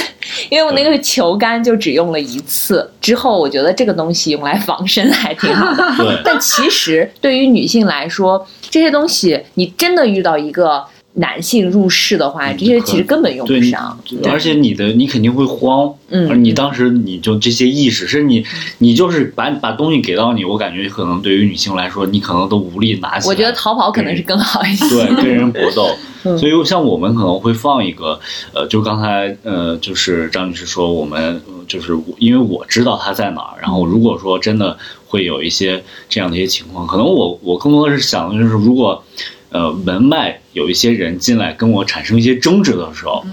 [0.49, 6.21] 因为我那个球杆就只用了一次，之后我觉得这个东西用来防身还挺好的。
[6.23, 13.99] 但其实对于女性来说，这些东西你真的遇到一个男性入室的话，嗯这些其实根本用不上。
[14.29, 18.45] 而且你的你肯定会慌，嗯而你当时你就这些意识，是你
[18.77, 23.29] 你就是把把东西给到你，我感觉可能对于女性来说，你可能都无力拿起来。
[23.29, 24.87] 我觉得逃跑可能是更好一些。
[24.89, 25.87] 对，跟人搏 斗。
[26.23, 28.19] 嗯所以像我们可能会放一个，
[28.53, 39.03] 呃，就刚才呃，就是张女士说，我们呃就是因为我知道他在哪儿，然后如果说真的会有一些这样的一些情况，可能我我更多的是想的就是，如果
[39.51, 43.23] 呃门外有一些人进来跟我产生一些争执的时候，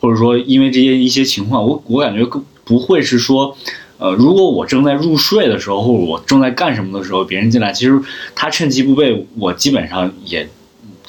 [0.00, 3.56] 或者说因为这些一些情况，我我感觉更不会是说。
[4.00, 8.00] 呃，如果我正在入睡的时候，或者我正在干什么的时候，别人进来，其实
[8.32, 10.48] 他趁其不备，我基本上也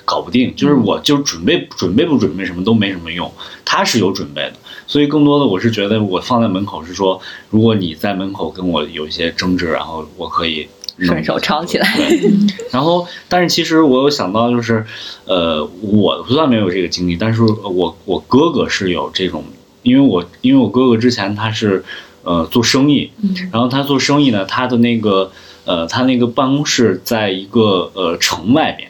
[0.05, 3.32] 搞不定，就是我就准备准备不准备什么都没什么用，
[3.63, 4.53] 他是有准备的，
[4.88, 12.31] 所以更多的我是觉得我放在门口是说，如果你在门口跟我有一些争执，然后我可以弄顺手抄起来对，
[12.71, 14.85] 然后但是其实我有想到就是，
[15.25, 19.43] 呃，我不算没有这个经历，但是我我哥哥是有这种，
[19.83, 21.83] 因为我因为我哥哥之前他是
[22.23, 23.12] 呃做生意，
[23.51, 25.31] 然后他做生意呢，他的那个
[25.65, 28.89] 呃他那个办公室在一个呃城外边。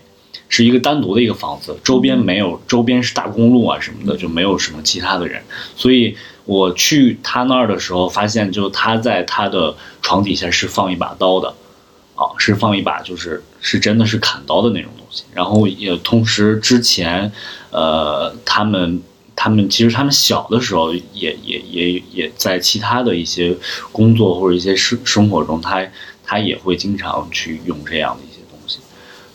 [0.51, 5.43] 是一个单独的一个房子，周边没有，周边是大公路啊什么的，就没有什么其他的人。
[5.75, 11.53] 所以我去他那儿的时候，发现就他在他的床底下是放一把刀的，
[12.19, 15.23] 啊，是放一把就是是真的是砍刀的那种东西。
[15.33, 17.31] 然后也同时之前，
[17.71, 19.01] 呃，他们
[19.37, 21.01] 他们其实他们小的时候也
[21.41, 23.55] 也也也在其他的一些
[23.93, 25.87] 工作或者一些生生活中，他
[26.25, 28.79] 他也会经常去用这样的一些东西。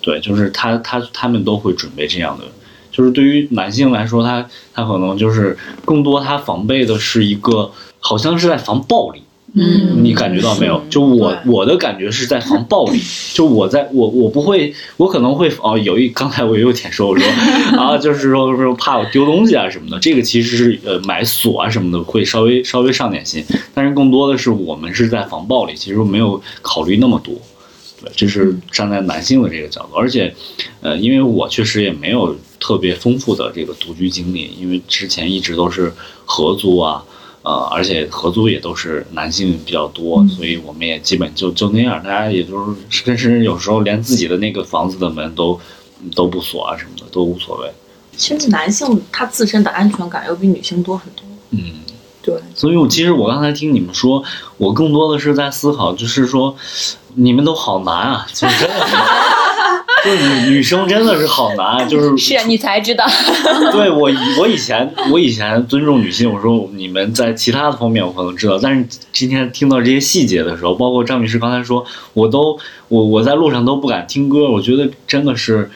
[0.03, 2.45] 对，就是他他他们都会准备这样的。
[2.93, 9.24] 就是对于男性来说，他他可能就是更多他防备的是一个，好像是在防暴力。
[9.55, 10.05] 嗯。
[10.05, 10.83] 你感觉到没有？
[10.91, 13.01] 就我我的感觉是在防暴力，
[13.33, 17.27] 就我在我我不会，我可能会哦，有一刚才我也有点说我说
[17.79, 27.35] 啊，就是说说怕我丢东西啊什么的，这个其实是呃买锁啊什么的会稍微稍微上点心，但是更多的是我们是在防暴力，其实没有考虑那么多。
[28.03, 30.35] 对，这是站在男性的这个角度，而且，
[30.81, 35.93] 呃，因为我确实也没有特别丰富的这个独居经历，因为之前一直都是
[36.25, 37.03] 合租啊，
[37.45, 45.61] 呃，而且合租也都是男性比较多，所以我们也基本就就那样，大家也就是甚至有时候连自己的那个房子的门都
[46.17, 47.71] 都不锁啊什么的都无所谓。
[48.17, 51.23] 其实男性他自身的安全感要比女性多很多。
[51.51, 51.61] 嗯，
[52.23, 54.25] 对，所以我其实我刚才听你们说，
[54.57, 56.57] 我更多的是在思考，就是说
[57.15, 58.95] 你们都好难啊，就真的是。
[60.05, 60.19] 就是
[60.51, 63.05] 女女生真的是好难，啊 就是是啊，你才知道。
[63.73, 75.71] 对我以我以前我以前尊重女性，我说你们在其他的方面我可能知道，但是今天听到这些细节的时候，包括张女士刚才说，我都我我在路上都不敢听歌，我觉得真的是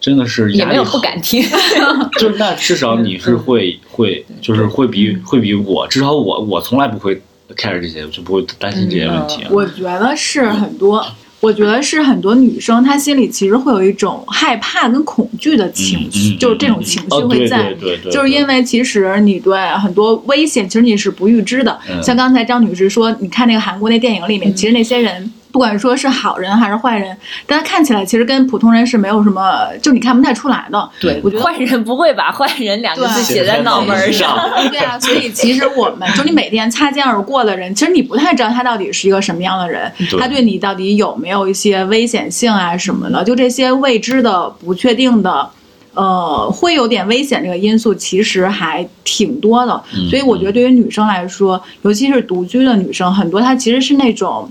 [0.00, 1.42] 真的是也没有压力好不敢听，
[2.18, 7.20] 就是那至少你是会会就是会比会比我，至少我我从来不会
[7.56, 9.48] care 这些，就不会担心这些问题啊。
[9.50, 11.04] 我觉得是很多，
[11.42, 17.64] 我觉得是很多女生她心里其实会有一种害怕跟恐惧的情绪，嗯嗯就是这种情绪会在。
[17.74, 21.76] 对对对，就是因为其实你对很多危险，其实你是不预知的。
[21.90, 30.90] 嗯像刚才张女士说，你看那个韩国那电影里面，其实那些人不管说是好人还是坏人，但他看起来其实跟普通人是没有什么，就你看不太出来的。
[30.98, 34.36] 对我觉得坏人不会把坏人两个字写在脑门儿上。
[34.70, 45.50] 对啊，所以其实我们就你每天擦肩而过的人，其实你不太知道他到底是一个什么样的人，对他对你到底有没有一些危险性啊什么的，就这些未知的、不确定的。
[45.94, 54.50] 呃，会有点危险这个因素其实还挺多的，嗯所以我觉得对于女生来说，尤其是独居的女生，很多她其实是那种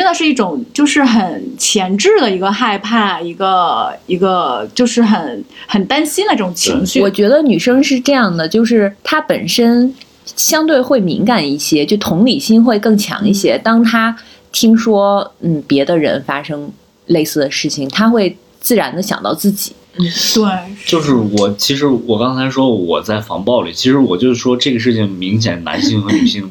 [0.00, 7.02] 真的是一种就是很前置的一个害怕，一个一个就是很很担心的这种情绪。
[7.02, 9.94] 我觉得女生是这样的，就是她本身
[10.24, 13.58] 相对会敏感一些，就同理心会更强一些。
[13.62, 14.16] 当她
[14.50, 16.72] 听说嗯别的人发生
[17.08, 19.72] 类似的事情，她会自然的想到自己。
[19.98, 20.42] 对，
[20.86, 26.48] 就是我，其实我刚才说我在防暴力，其实我就是说这个事情明显男性和女性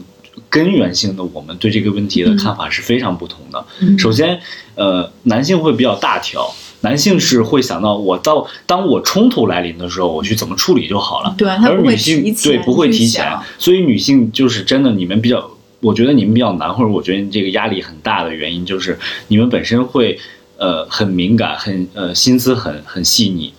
[0.49, 3.63] 根源性的我们对这个问题的看法是非常不同的。
[3.97, 4.39] 首先，
[4.75, 11.35] 呃，男性会比较大条，男性是会想到我到当我冲突来临的时候，我去怎么处理就好了。
[11.37, 18.97] 对而女性对不会提前，所以女性就是真的，你们比较，我觉得你们比较难，或者我觉得这个压力很大的原因就是
[19.27, 20.17] 你们本身会
[20.59, 23.51] 呃很敏感，很呃心思很很细腻。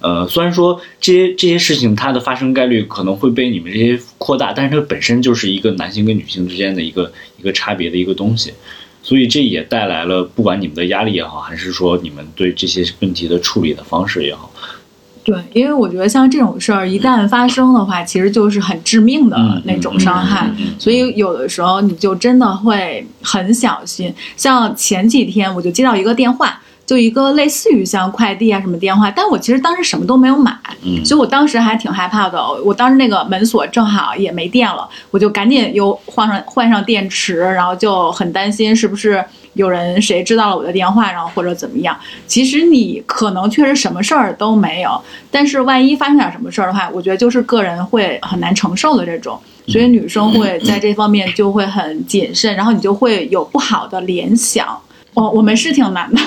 [0.00, 8.52] 呃，虽然说这些这些事情它的发生概率可能会被你们这些扩大，但是它本身就是一个男性跟女性之间的一个一个差别的一个东西，
[9.02, 14.50] 所以这也带来了不管你们的压力也好，还是说你们对这些问题的处理的方式也好，
[15.22, 20.46] 对，因为我觉得像这种事儿一旦发生的话，其实就是很致命的嗯那种伤害。
[20.46, 24.12] 嗯嗯嗯所以有的时候你就真的会很小心。
[24.36, 32.42] 像前几天我就接到一个电话，就一个类似于像快递啊什么电话，但我其实当时什么都没有买，嗯所以我当时还挺害怕的。
[32.64, 39.22] 我当时那个门锁正好也没电了，我就赶紧又换上换上电池，然后就很担心是不是
[39.54, 41.96] 有人谁知道了我的电话，然后或者怎么样。
[42.26, 49.38] 其实你可能确实什么事儿都没有，但是万一发生点什么事儿的话，我觉得就是个人会很难承受的这种。
[49.68, 54.76] 所以女生会在这方面就会很谨慎，然后你就会有不好的联想。
[55.14, 56.20] 我我们是挺难的，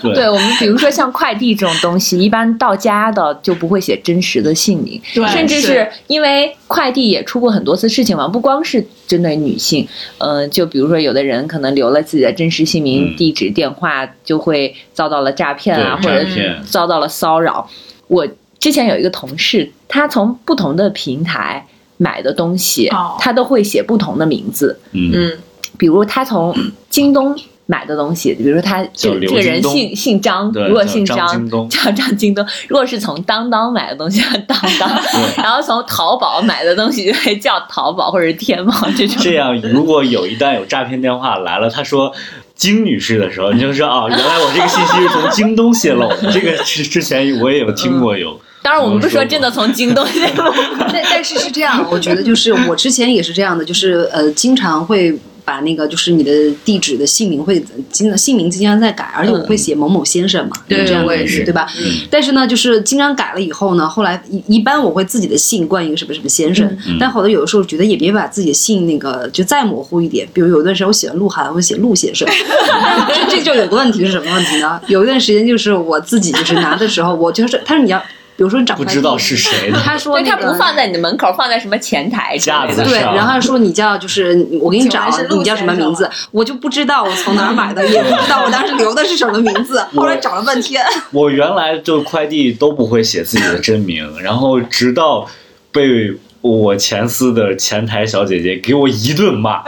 [0.00, 0.30] 对对。
[0.30, 9.86] 我们，比如说像快递这种东西，一般到家的就不会写真实的姓名，对甚至是因为快递也出过很多次事情嘛，不光是针对女性，
[10.18, 17.68] 呃，就比如说有的人可能留了自己的真实姓名、嗯地址、电话，就会遭到了诈骗啊，对或者遭到了骚扰。
[18.08, 18.26] 我
[18.58, 21.66] 之前有一个同事，他从不同的平台
[21.98, 23.16] 买的东西，哦。
[23.20, 25.12] 他都会写不同的名字，嗯。
[25.14, 25.38] 嗯，
[25.78, 26.54] 比如他从
[26.90, 31.68] 京东买的东西，比如说他这个这个人姓姓张，对如果姓张京东。
[31.68, 35.42] 叫张京东；如果是从当当买的东西叫 当当，对。
[35.42, 39.16] 然后从淘宝买的东西就会叫淘宝或者是天猫这种。
[39.22, 42.12] 这样，如果有一旦有诈骗电话来了，他说
[42.54, 46.30] 金女士的时候，你就说啊，原来我这个信息是从京东泄露的。
[46.30, 50.52] 这个之之前我也有听过有，当然，我们不是说真的从京东泄露，
[50.92, 56.30] 但但是是这样，我觉得就是我之前也是这样的，就是呃，经常会把那个就是你的
[56.64, 61.66] 地址的姓名会经姓名经常在改，而且我会写某某先生嘛，对有这样我也是的对吧？
[62.10, 66.68] 但是呢，就是经常改了以后呢，后来一一般我会自己的姓冠一个什么什么先生，
[67.00, 72.28] 但好多有的时候觉得也别把自己的姓那个就再模糊一点，比如有一段时间我喜欢鹿晗，我会写鹿先生，
[73.28, 74.80] 这这就有个问题是什么问题呢？
[74.88, 78.02] 有一段时间就是我自己就是拿的时候，我就是他说你要，
[78.36, 79.78] 比如说你找不知道是谁的。
[79.84, 82.36] 他说对，他那个不放在你的门口，放在什么前台。
[82.38, 90.84] 架子上对，然后说你叫就是我给你找你叫什么名字，我就不知道我从哪儿买的，也不知道我当时留的是什么名字， 后来找了半天。
[91.12, 95.28] 我原来就快递都不会写自己的真名，然后直到
[95.70, 96.12] 被
[96.42, 99.62] 我前司的前台小姐姐给我一顿骂，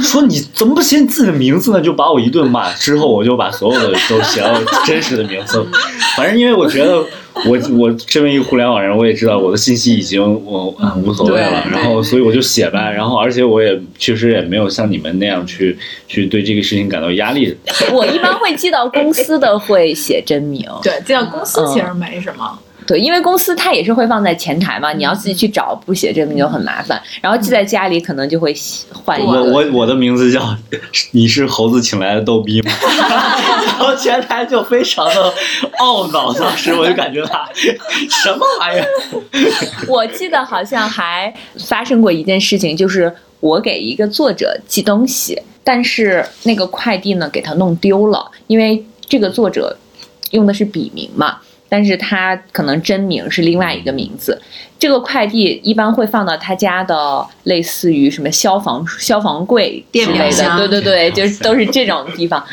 [0.00, 1.80] 说你怎么不写你自己的名字呢？
[1.80, 2.72] 就把我一顿骂。
[2.74, 4.54] 之后我就把所有的都写到
[4.86, 5.66] 真实的名字。
[6.16, 7.04] 反正因为我觉得
[7.46, 12.92] 我我身为一个互联网人，我也知道我的信息已经我、啊无所谓了，然后所以我就写呗。
[12.92, 15.76] 然后而且我也确实也没有像你们那样去
[16.06, 17.56] 去对这个事情感到压力。
[17.92, 20.64] 我一般会寄到公司的，会写真名。
[20.80, 22.56] 对，寄到公司其实没什么。
[22.90, 27.00] 对，因为公司它也是会放在前台嘛，你要自己去找，不写真名就很麻烦。
[27.20, 28.52] 然后寄在家里，可能就会
[28.92, 29.44] 换一我个。
[29.44, 30.56] 我我的名字叫
[31.12, 32.72] 你是猴子请来的逗逼吗？
[33.78, 35.32] 然后前台就非常的
[35.78, 37.48] 懊恼，当时我就感觉他
[38.08, 38.88] 什么玩意儿？
[39.86, 41.32] 我记得好像还
[41.68, 49.78] 发生过一件事情，就是我给一个作者寄东西，但是那个快递呢给他弄丢了，因为这个作者
[50.32, 51.36] 用的是笔名嘛。
[51.70, 54.38] 但是他可能真名是另外一个名字，
[54.78, 62.44] 这个快递一般会放到他家的类似于什么消防消防柜之类的，对对对，就是都是这种地方。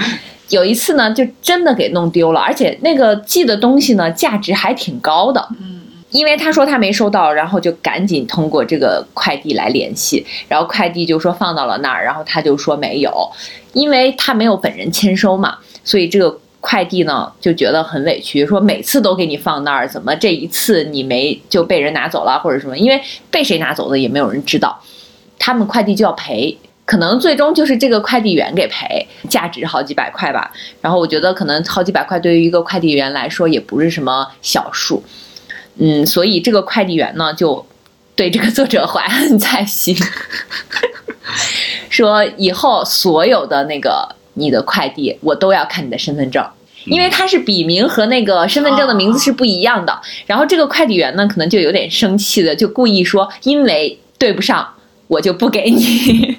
[0.50, 5.46] 有一次呢，就真的给弄丢了，而且那个寄的东西呢，价值还挺高的。
[5.60, 13.30] 嗯，因为他说他没收到，然后就赶紧通过这个快递来联系，然后快递就说放到了那儿，然后他就说没有，
[13.74, 22.78] 因为他没有本人签收嘛，所以这个快递呢就觉得很委屈，说每次都给你放那儿，怎么这一次你没就被人拿走了或者什么？
[22.78, 23.02] 因为
[23.32, 24.82] 被谁拿走的也没有人知道，
[25.40, 26.58] 他们快递就要赔。
[26.86, 30.50] 可能最终就是这个快递员给赔，价值好几百块吧。
[30.80, 35.04] 然后我觉得可能好几百块对于一个快递员来说也不是什么小数，
[35.76, 37.66] 嗯，所以这个快递员呢就
[38.16, 39.94] 对这个作者怀恨在心，
[41.92, 46.46] 说以后所有的那个你的快递我都要看你的身份证。
[46.86, 54.66] 因为它是笔名和那个身份证的名字是不一样的，然后这个快递员呢，可能就有点生气的，就故意说，因为对不上，
[55.08, 56.38] 我就不给你。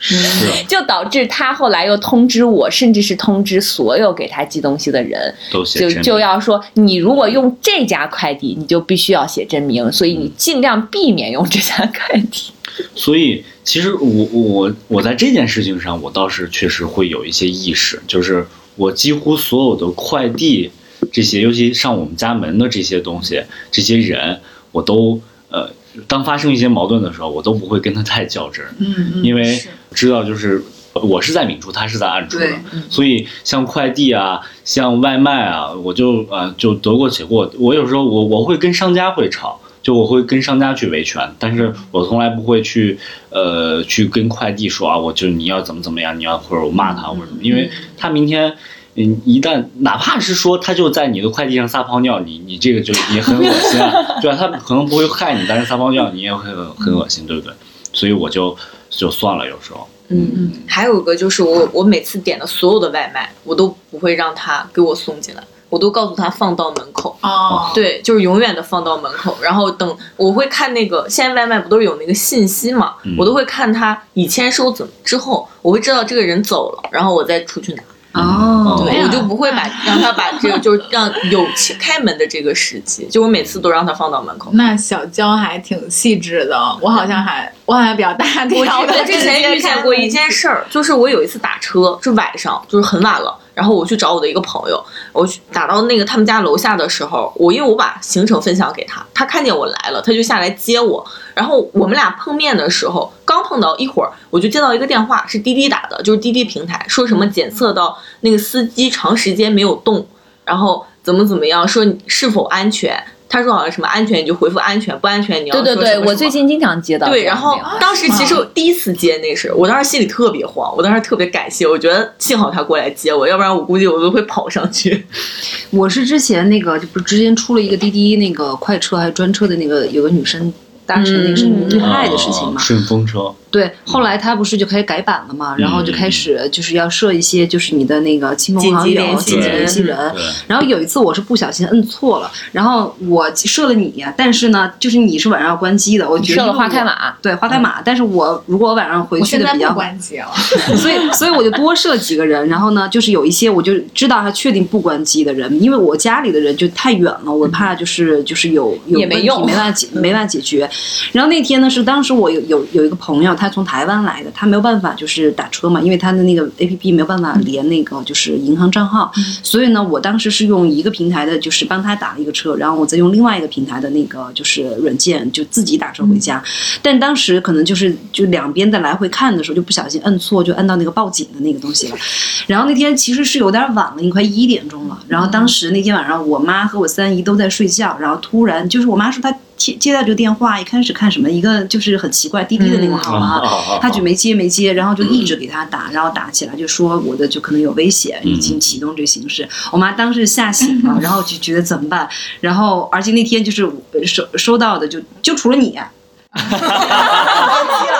[0.00, 0.16] 是。
[0.16, 0.20] 啊
[0.66, 12.50] 就导致他后来又通知我，甚至是通知所有给他寄东西的人，都写就就要说，你如果用这家快递，你就必须要写真名，所以你尽量避免用这家快递。
[12.94, 18.46] 所以，其实我我我在这件事情上，我倒是确实会有一些意识，就是
[18.76, 20.70] 我几乎所有的快递
[21.12, 24.40] 这些，尤其上我们家门的这些东西，这些人，
[24.72, 25.20] 我都
[25.50, 25.68] 呃，
[26.06, 30.62] 当发生一些矛盾的时候，我都不会跟他太较真儿，嗯嗯，因为是知道就是
[30.92, 32.46] 我是在明处，他是在暗处的，
[32.88, 37.50] 所以像快递啊，像外卖啊，我就啊就得过且过。
[37.58, 42.98] 我有时候我我会跟商家会吵，就我会跟商家去维权，但是我从来不会去
[43.30, 48.54] 呃去跟快递说啊，我就你要怎么怎么样，你要或者我骂他或者什么，因为他明天。
[48.96, 54.36] 嗯，一旦哪怕是说他就在你的快递上撒泡尿，你你这个就也很恶心啊， 对吧？
[54.36, 57.54] 他可能不会害你，但是撒泡尿你也会很很恶心，对不对？
[57.92, 58.54] 所以我就
[58.90, 59.88] 就算了，有时候。
[60.12, 67.16] 嗯嗯，还有一个就是我我每次点的所有的外卖，我都不会让他给我送进来，我都告诉他放到门口。
[67.22, 77.82] 哦，对，就是永远的放到门口，然后等我会看那个，现在外卖不都是有那个信息嘛，嗯我都会看他已签收怎么之后，我会知道这个人走了，然后我再出去拿。
[78.12, 81.46] 哦对，我就不会把让他把这个就是 让有
[81.78, 84.50] 开门的这个时机，就我每次都让他放到门口。
[84.54, 88.92] 那小娇还挺细致的，我好像还我好像比较大我条的。
[88.98, 94.82] 我之前遇见过一件事儿，就是我有一次打车，是晚上，就是很晚了，然后我去找我的一个朋友，
[95.12, 110.06] 我去打到那个他们家楼下的时候，我因为我把行程分享给他，他看见我来了，他就下来接我，然后我们俩碰面的时候，刚碰到一会儿，我就接到一个电话，是滴滴打的，就是滴滴平台，说什么检测到那个司机长时间没有动，
[110.46, 112.98] 然后怎么怎么样，说是否安全。
[113.30, 116.10] 他说好像什么安全你就回复安全，不安全你要对对对，说什么什么。
[116.10, 125.06] 我最近经常接到对，然后当时其实我第一次接那是，我当时心里特别慌，我当时特别感谢，我觉得幸好他过来接我，要不然我估计我都会跑上去。
[125.70, 130.52] 我是之前那个，就不是之前出了一个滴滴那个快车还是专车的那个，有个女生
[130.84, 132.54] 搭乘那个是遇害的事情嘛。
[132.56, 139.98] 哦顺风车，对，后来他不是就开始改版了嘛，然后就开始就是要设一些就是你的那个亲朋好友、紧急联系人
[140.46, 147.14] 然后有一次我是不小心摁错了，然后我设了你，但是呢，就是你是晚上要关机的，我觉得设了花开马。
[147.20, 150.28] 对花开马，但是我如果我晚上回去的比较关机了，
[150.78, 159.40] 所以所以我就多设几个人，然后呢，就是有一些我就知道他确定不关机的人，因为我家里的人就太远了，我怕就是就是有有问题也没用。
[159.44, 160.68] 没办法解没办法解决。
[161.12, 169.10] 然后那天呢是当时我有有有一个朋友，他从台湾来的，他没有办法就是打车嘛，因为他的那个 A P P 没有办法连那个就是银行账号，
[169.42, 176.42] 所以呢，我当时是用一个平台的，就是帮他打了一个车，然后我再用另外一个平台的那个就是软件就自己打车回家。
[176.82, 181.96] 但当时可能就是就两边的来回看的时候，就不小心摁错，就摁到那个报警的那个东西了。
[182.46, 184.98] 然后那天其实是有点晚了，已经快一点钟了。
[185.08, 193.42] 然后当时那天晚上，我妈和我三姨都在睡觉，然后突然就是我妈说她接接到这个电话，一开始看什么一个就是很奇怪滴滴的那个号码。
[193.82, 199.46] 他就没接没接，然后就一直给他打，然后打起来就说我的就可能有危险，已经启动这个形式。
[199.70, 202.08] 我妈当时吓醒了， 然后就觉得怎么办？
[202.40, 205.78] 然后而且那天就是呃收收到的就就除了你，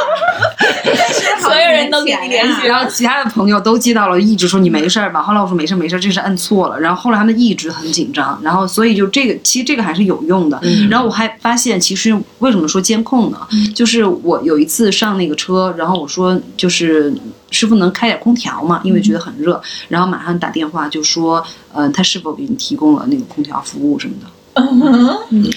[1.40, 5.22] 所有人都给你联系然后其他的朋友都接到了，一直说你没事儿吧？
[5.22, 6.78] 后来我说没事儿没事儿，这是摁错了。
[6.78, 10.60] 然后后来他们一直很紧张，然后所以就这个其实这个还是有用的。
[10.90, 13.38] 然后我还发现，其实为什么说监控呢？
[13.74, 17.12] 就是我有一次上那个车，然后我说就是
[17.50, 18.80] 师傅能开点空调吗？
[18.84, 21.42] 因为觉得很热，然后马上打电话就说，
[21.72, 24.26] 呃，他是否给你提供了那个空调服务什么的？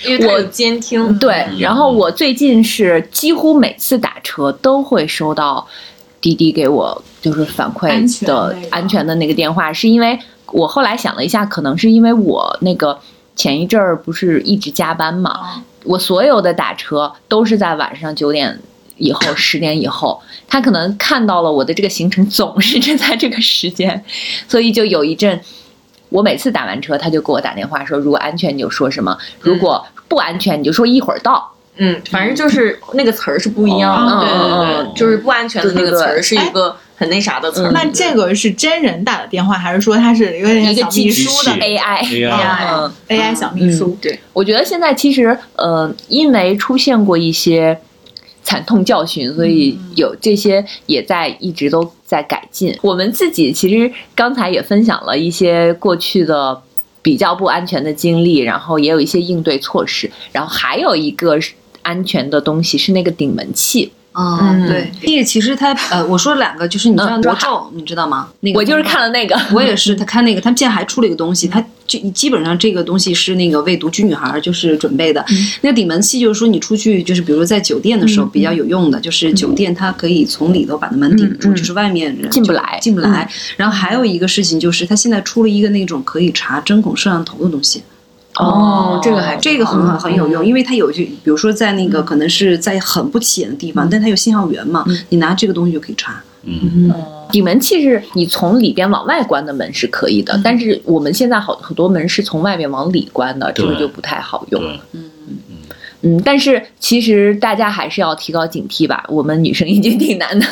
[0.06, 5.68] 因为我监听，对，然后我最近是几乎每次打车都会收到
[6.22, 10.18] 滴滴给我就是反馈安全的安全的那个电话，是因为
[10.52, 13.00] 我后来想了一下，可能是因为我那个
[13.36, 15.62] 前一阵儿不是一直加班嘛，哦。
[15.86, 18.58] 我所有的打车都是在晚上九点
[18.98, 24.02] 以后、十点以后，他可能看到了我的这个行程总是是在这个时间，
[24.48, 25.42] 所以就有一阵，
[26.14, 31.50] 我每次打完车，他就给我打电话说，如果安全你就说什么，如果不安全你就说一会儿到。
[31.78, 37.72] 嗯，反正就是那个词儿是不一样的，哦对对哦对，就是不安全的那个词儿是一个很那啥的词儿。
[37.72, 42.04] 那这个是真人打的电话，还是说他是有点像一个小秘书的？AI。
[42.04, 43.98] AI 嗯，AI 小秘书？
[44.00, 47.80] 对，我觉得现在其实，呃，因为出现过一些
[48.44, 52.78] 惨痛教训，所以有这些也在一直都在改进。
[52.82, 56.62] 我们自己其实刚才也分享了一些过去的
[57.02, 63.92] 比较不安全的经历，然后也有一些应对措施，然后还有一个是安全的东西是那个顶门器。
[64.16, 68.30] 嗯，嗯对，那个其实他呃，我说两个，就是你知道嗯魔咒，你知道吗？
[68.42, 75.26] 那个我就是看了那个，我也是，他看那个，他们现在还出了一个东西，他就基本上这个东西是那个为独居女孩儿就是准备的。
[75.62, 83.28] 那个顶门器就是说你出去，就是比如说在酒店的时候比较有用的，就是酒店它可以从里头把那门顶住，就是外面人进不来进不来。
[83.58, 87.82] 然后还有一个事情就是，他现在出了一个那种可以查针孔摄像头的东西。
[88.36, 96.22] 哦，这个还这个很好很有用，因为它有些比如说在那个可能是在很不起眼的地方，但它有信号源嘛，你拿这个东西就可以查。
[96.46, 96.92] 嗯，
[97.32, 104.62] 顶门器是你从里边往外关的门是可以的，但是我们现在好很多门是从外面往里关的，这个就不太好用。
[104.62, 104.80] 对，
[106.04, 109.04] 嗯，但是其实大家还是要提高警惕吧。
[109.10, 110.46] 我们女生已经挺难的。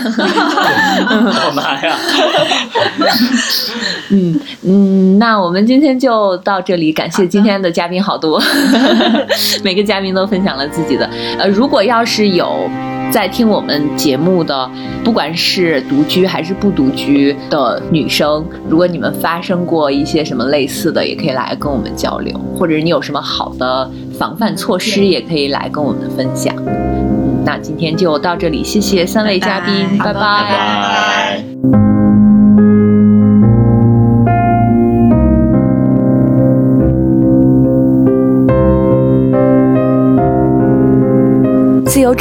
[1.31, 1.97] 好难呀。
[4.09, 8.41] 嗯嗯，那我们今天就到这里，感谢今天的嘉宾好多，
[9.63, 11.07] 每个嘉宾都分享了自己的。
[11.37, 12.67] 呃，如果要是有
[13.11, 14.69] 在听我们节目的，
[15.03, 26.55] 不管是独居还是不独居的女生，如果你们发生过一些什么类似的，也可以来跟我们交流，或者你有什么好的防范措施，也可以来跟我们分享。
[26.65, 31.43] 嗯，那今天就到这里，谢谢三位嘉宾，拜拜拜拜。
[31.61, 32.00] 自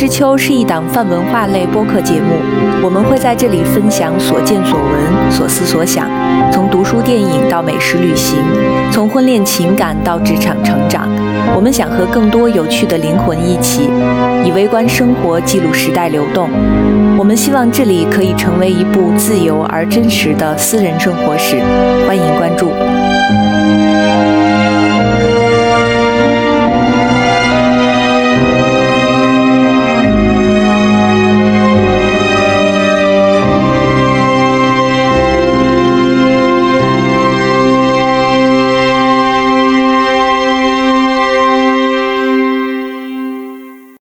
[0.01, 2.33] 之秋是一档泛文化类播客节目，
[2.83, 6.09] 我们会在这里分享所见所闻、所思所想，
[6.51, 8.39] 从读书电影到美食旅行，
[8.91, 11.07] 从婚恋情感到职场成长。
[11.55, 13.91] 我们想和更多有趣的灵魂一起，
[14.43, 16.49] 以微观生活记录时代流动。
[17.19, 21.59] 我们希望这里可以成为一部自由而真实的私人生活史，
[22.07, 22.71] 欢迎关注。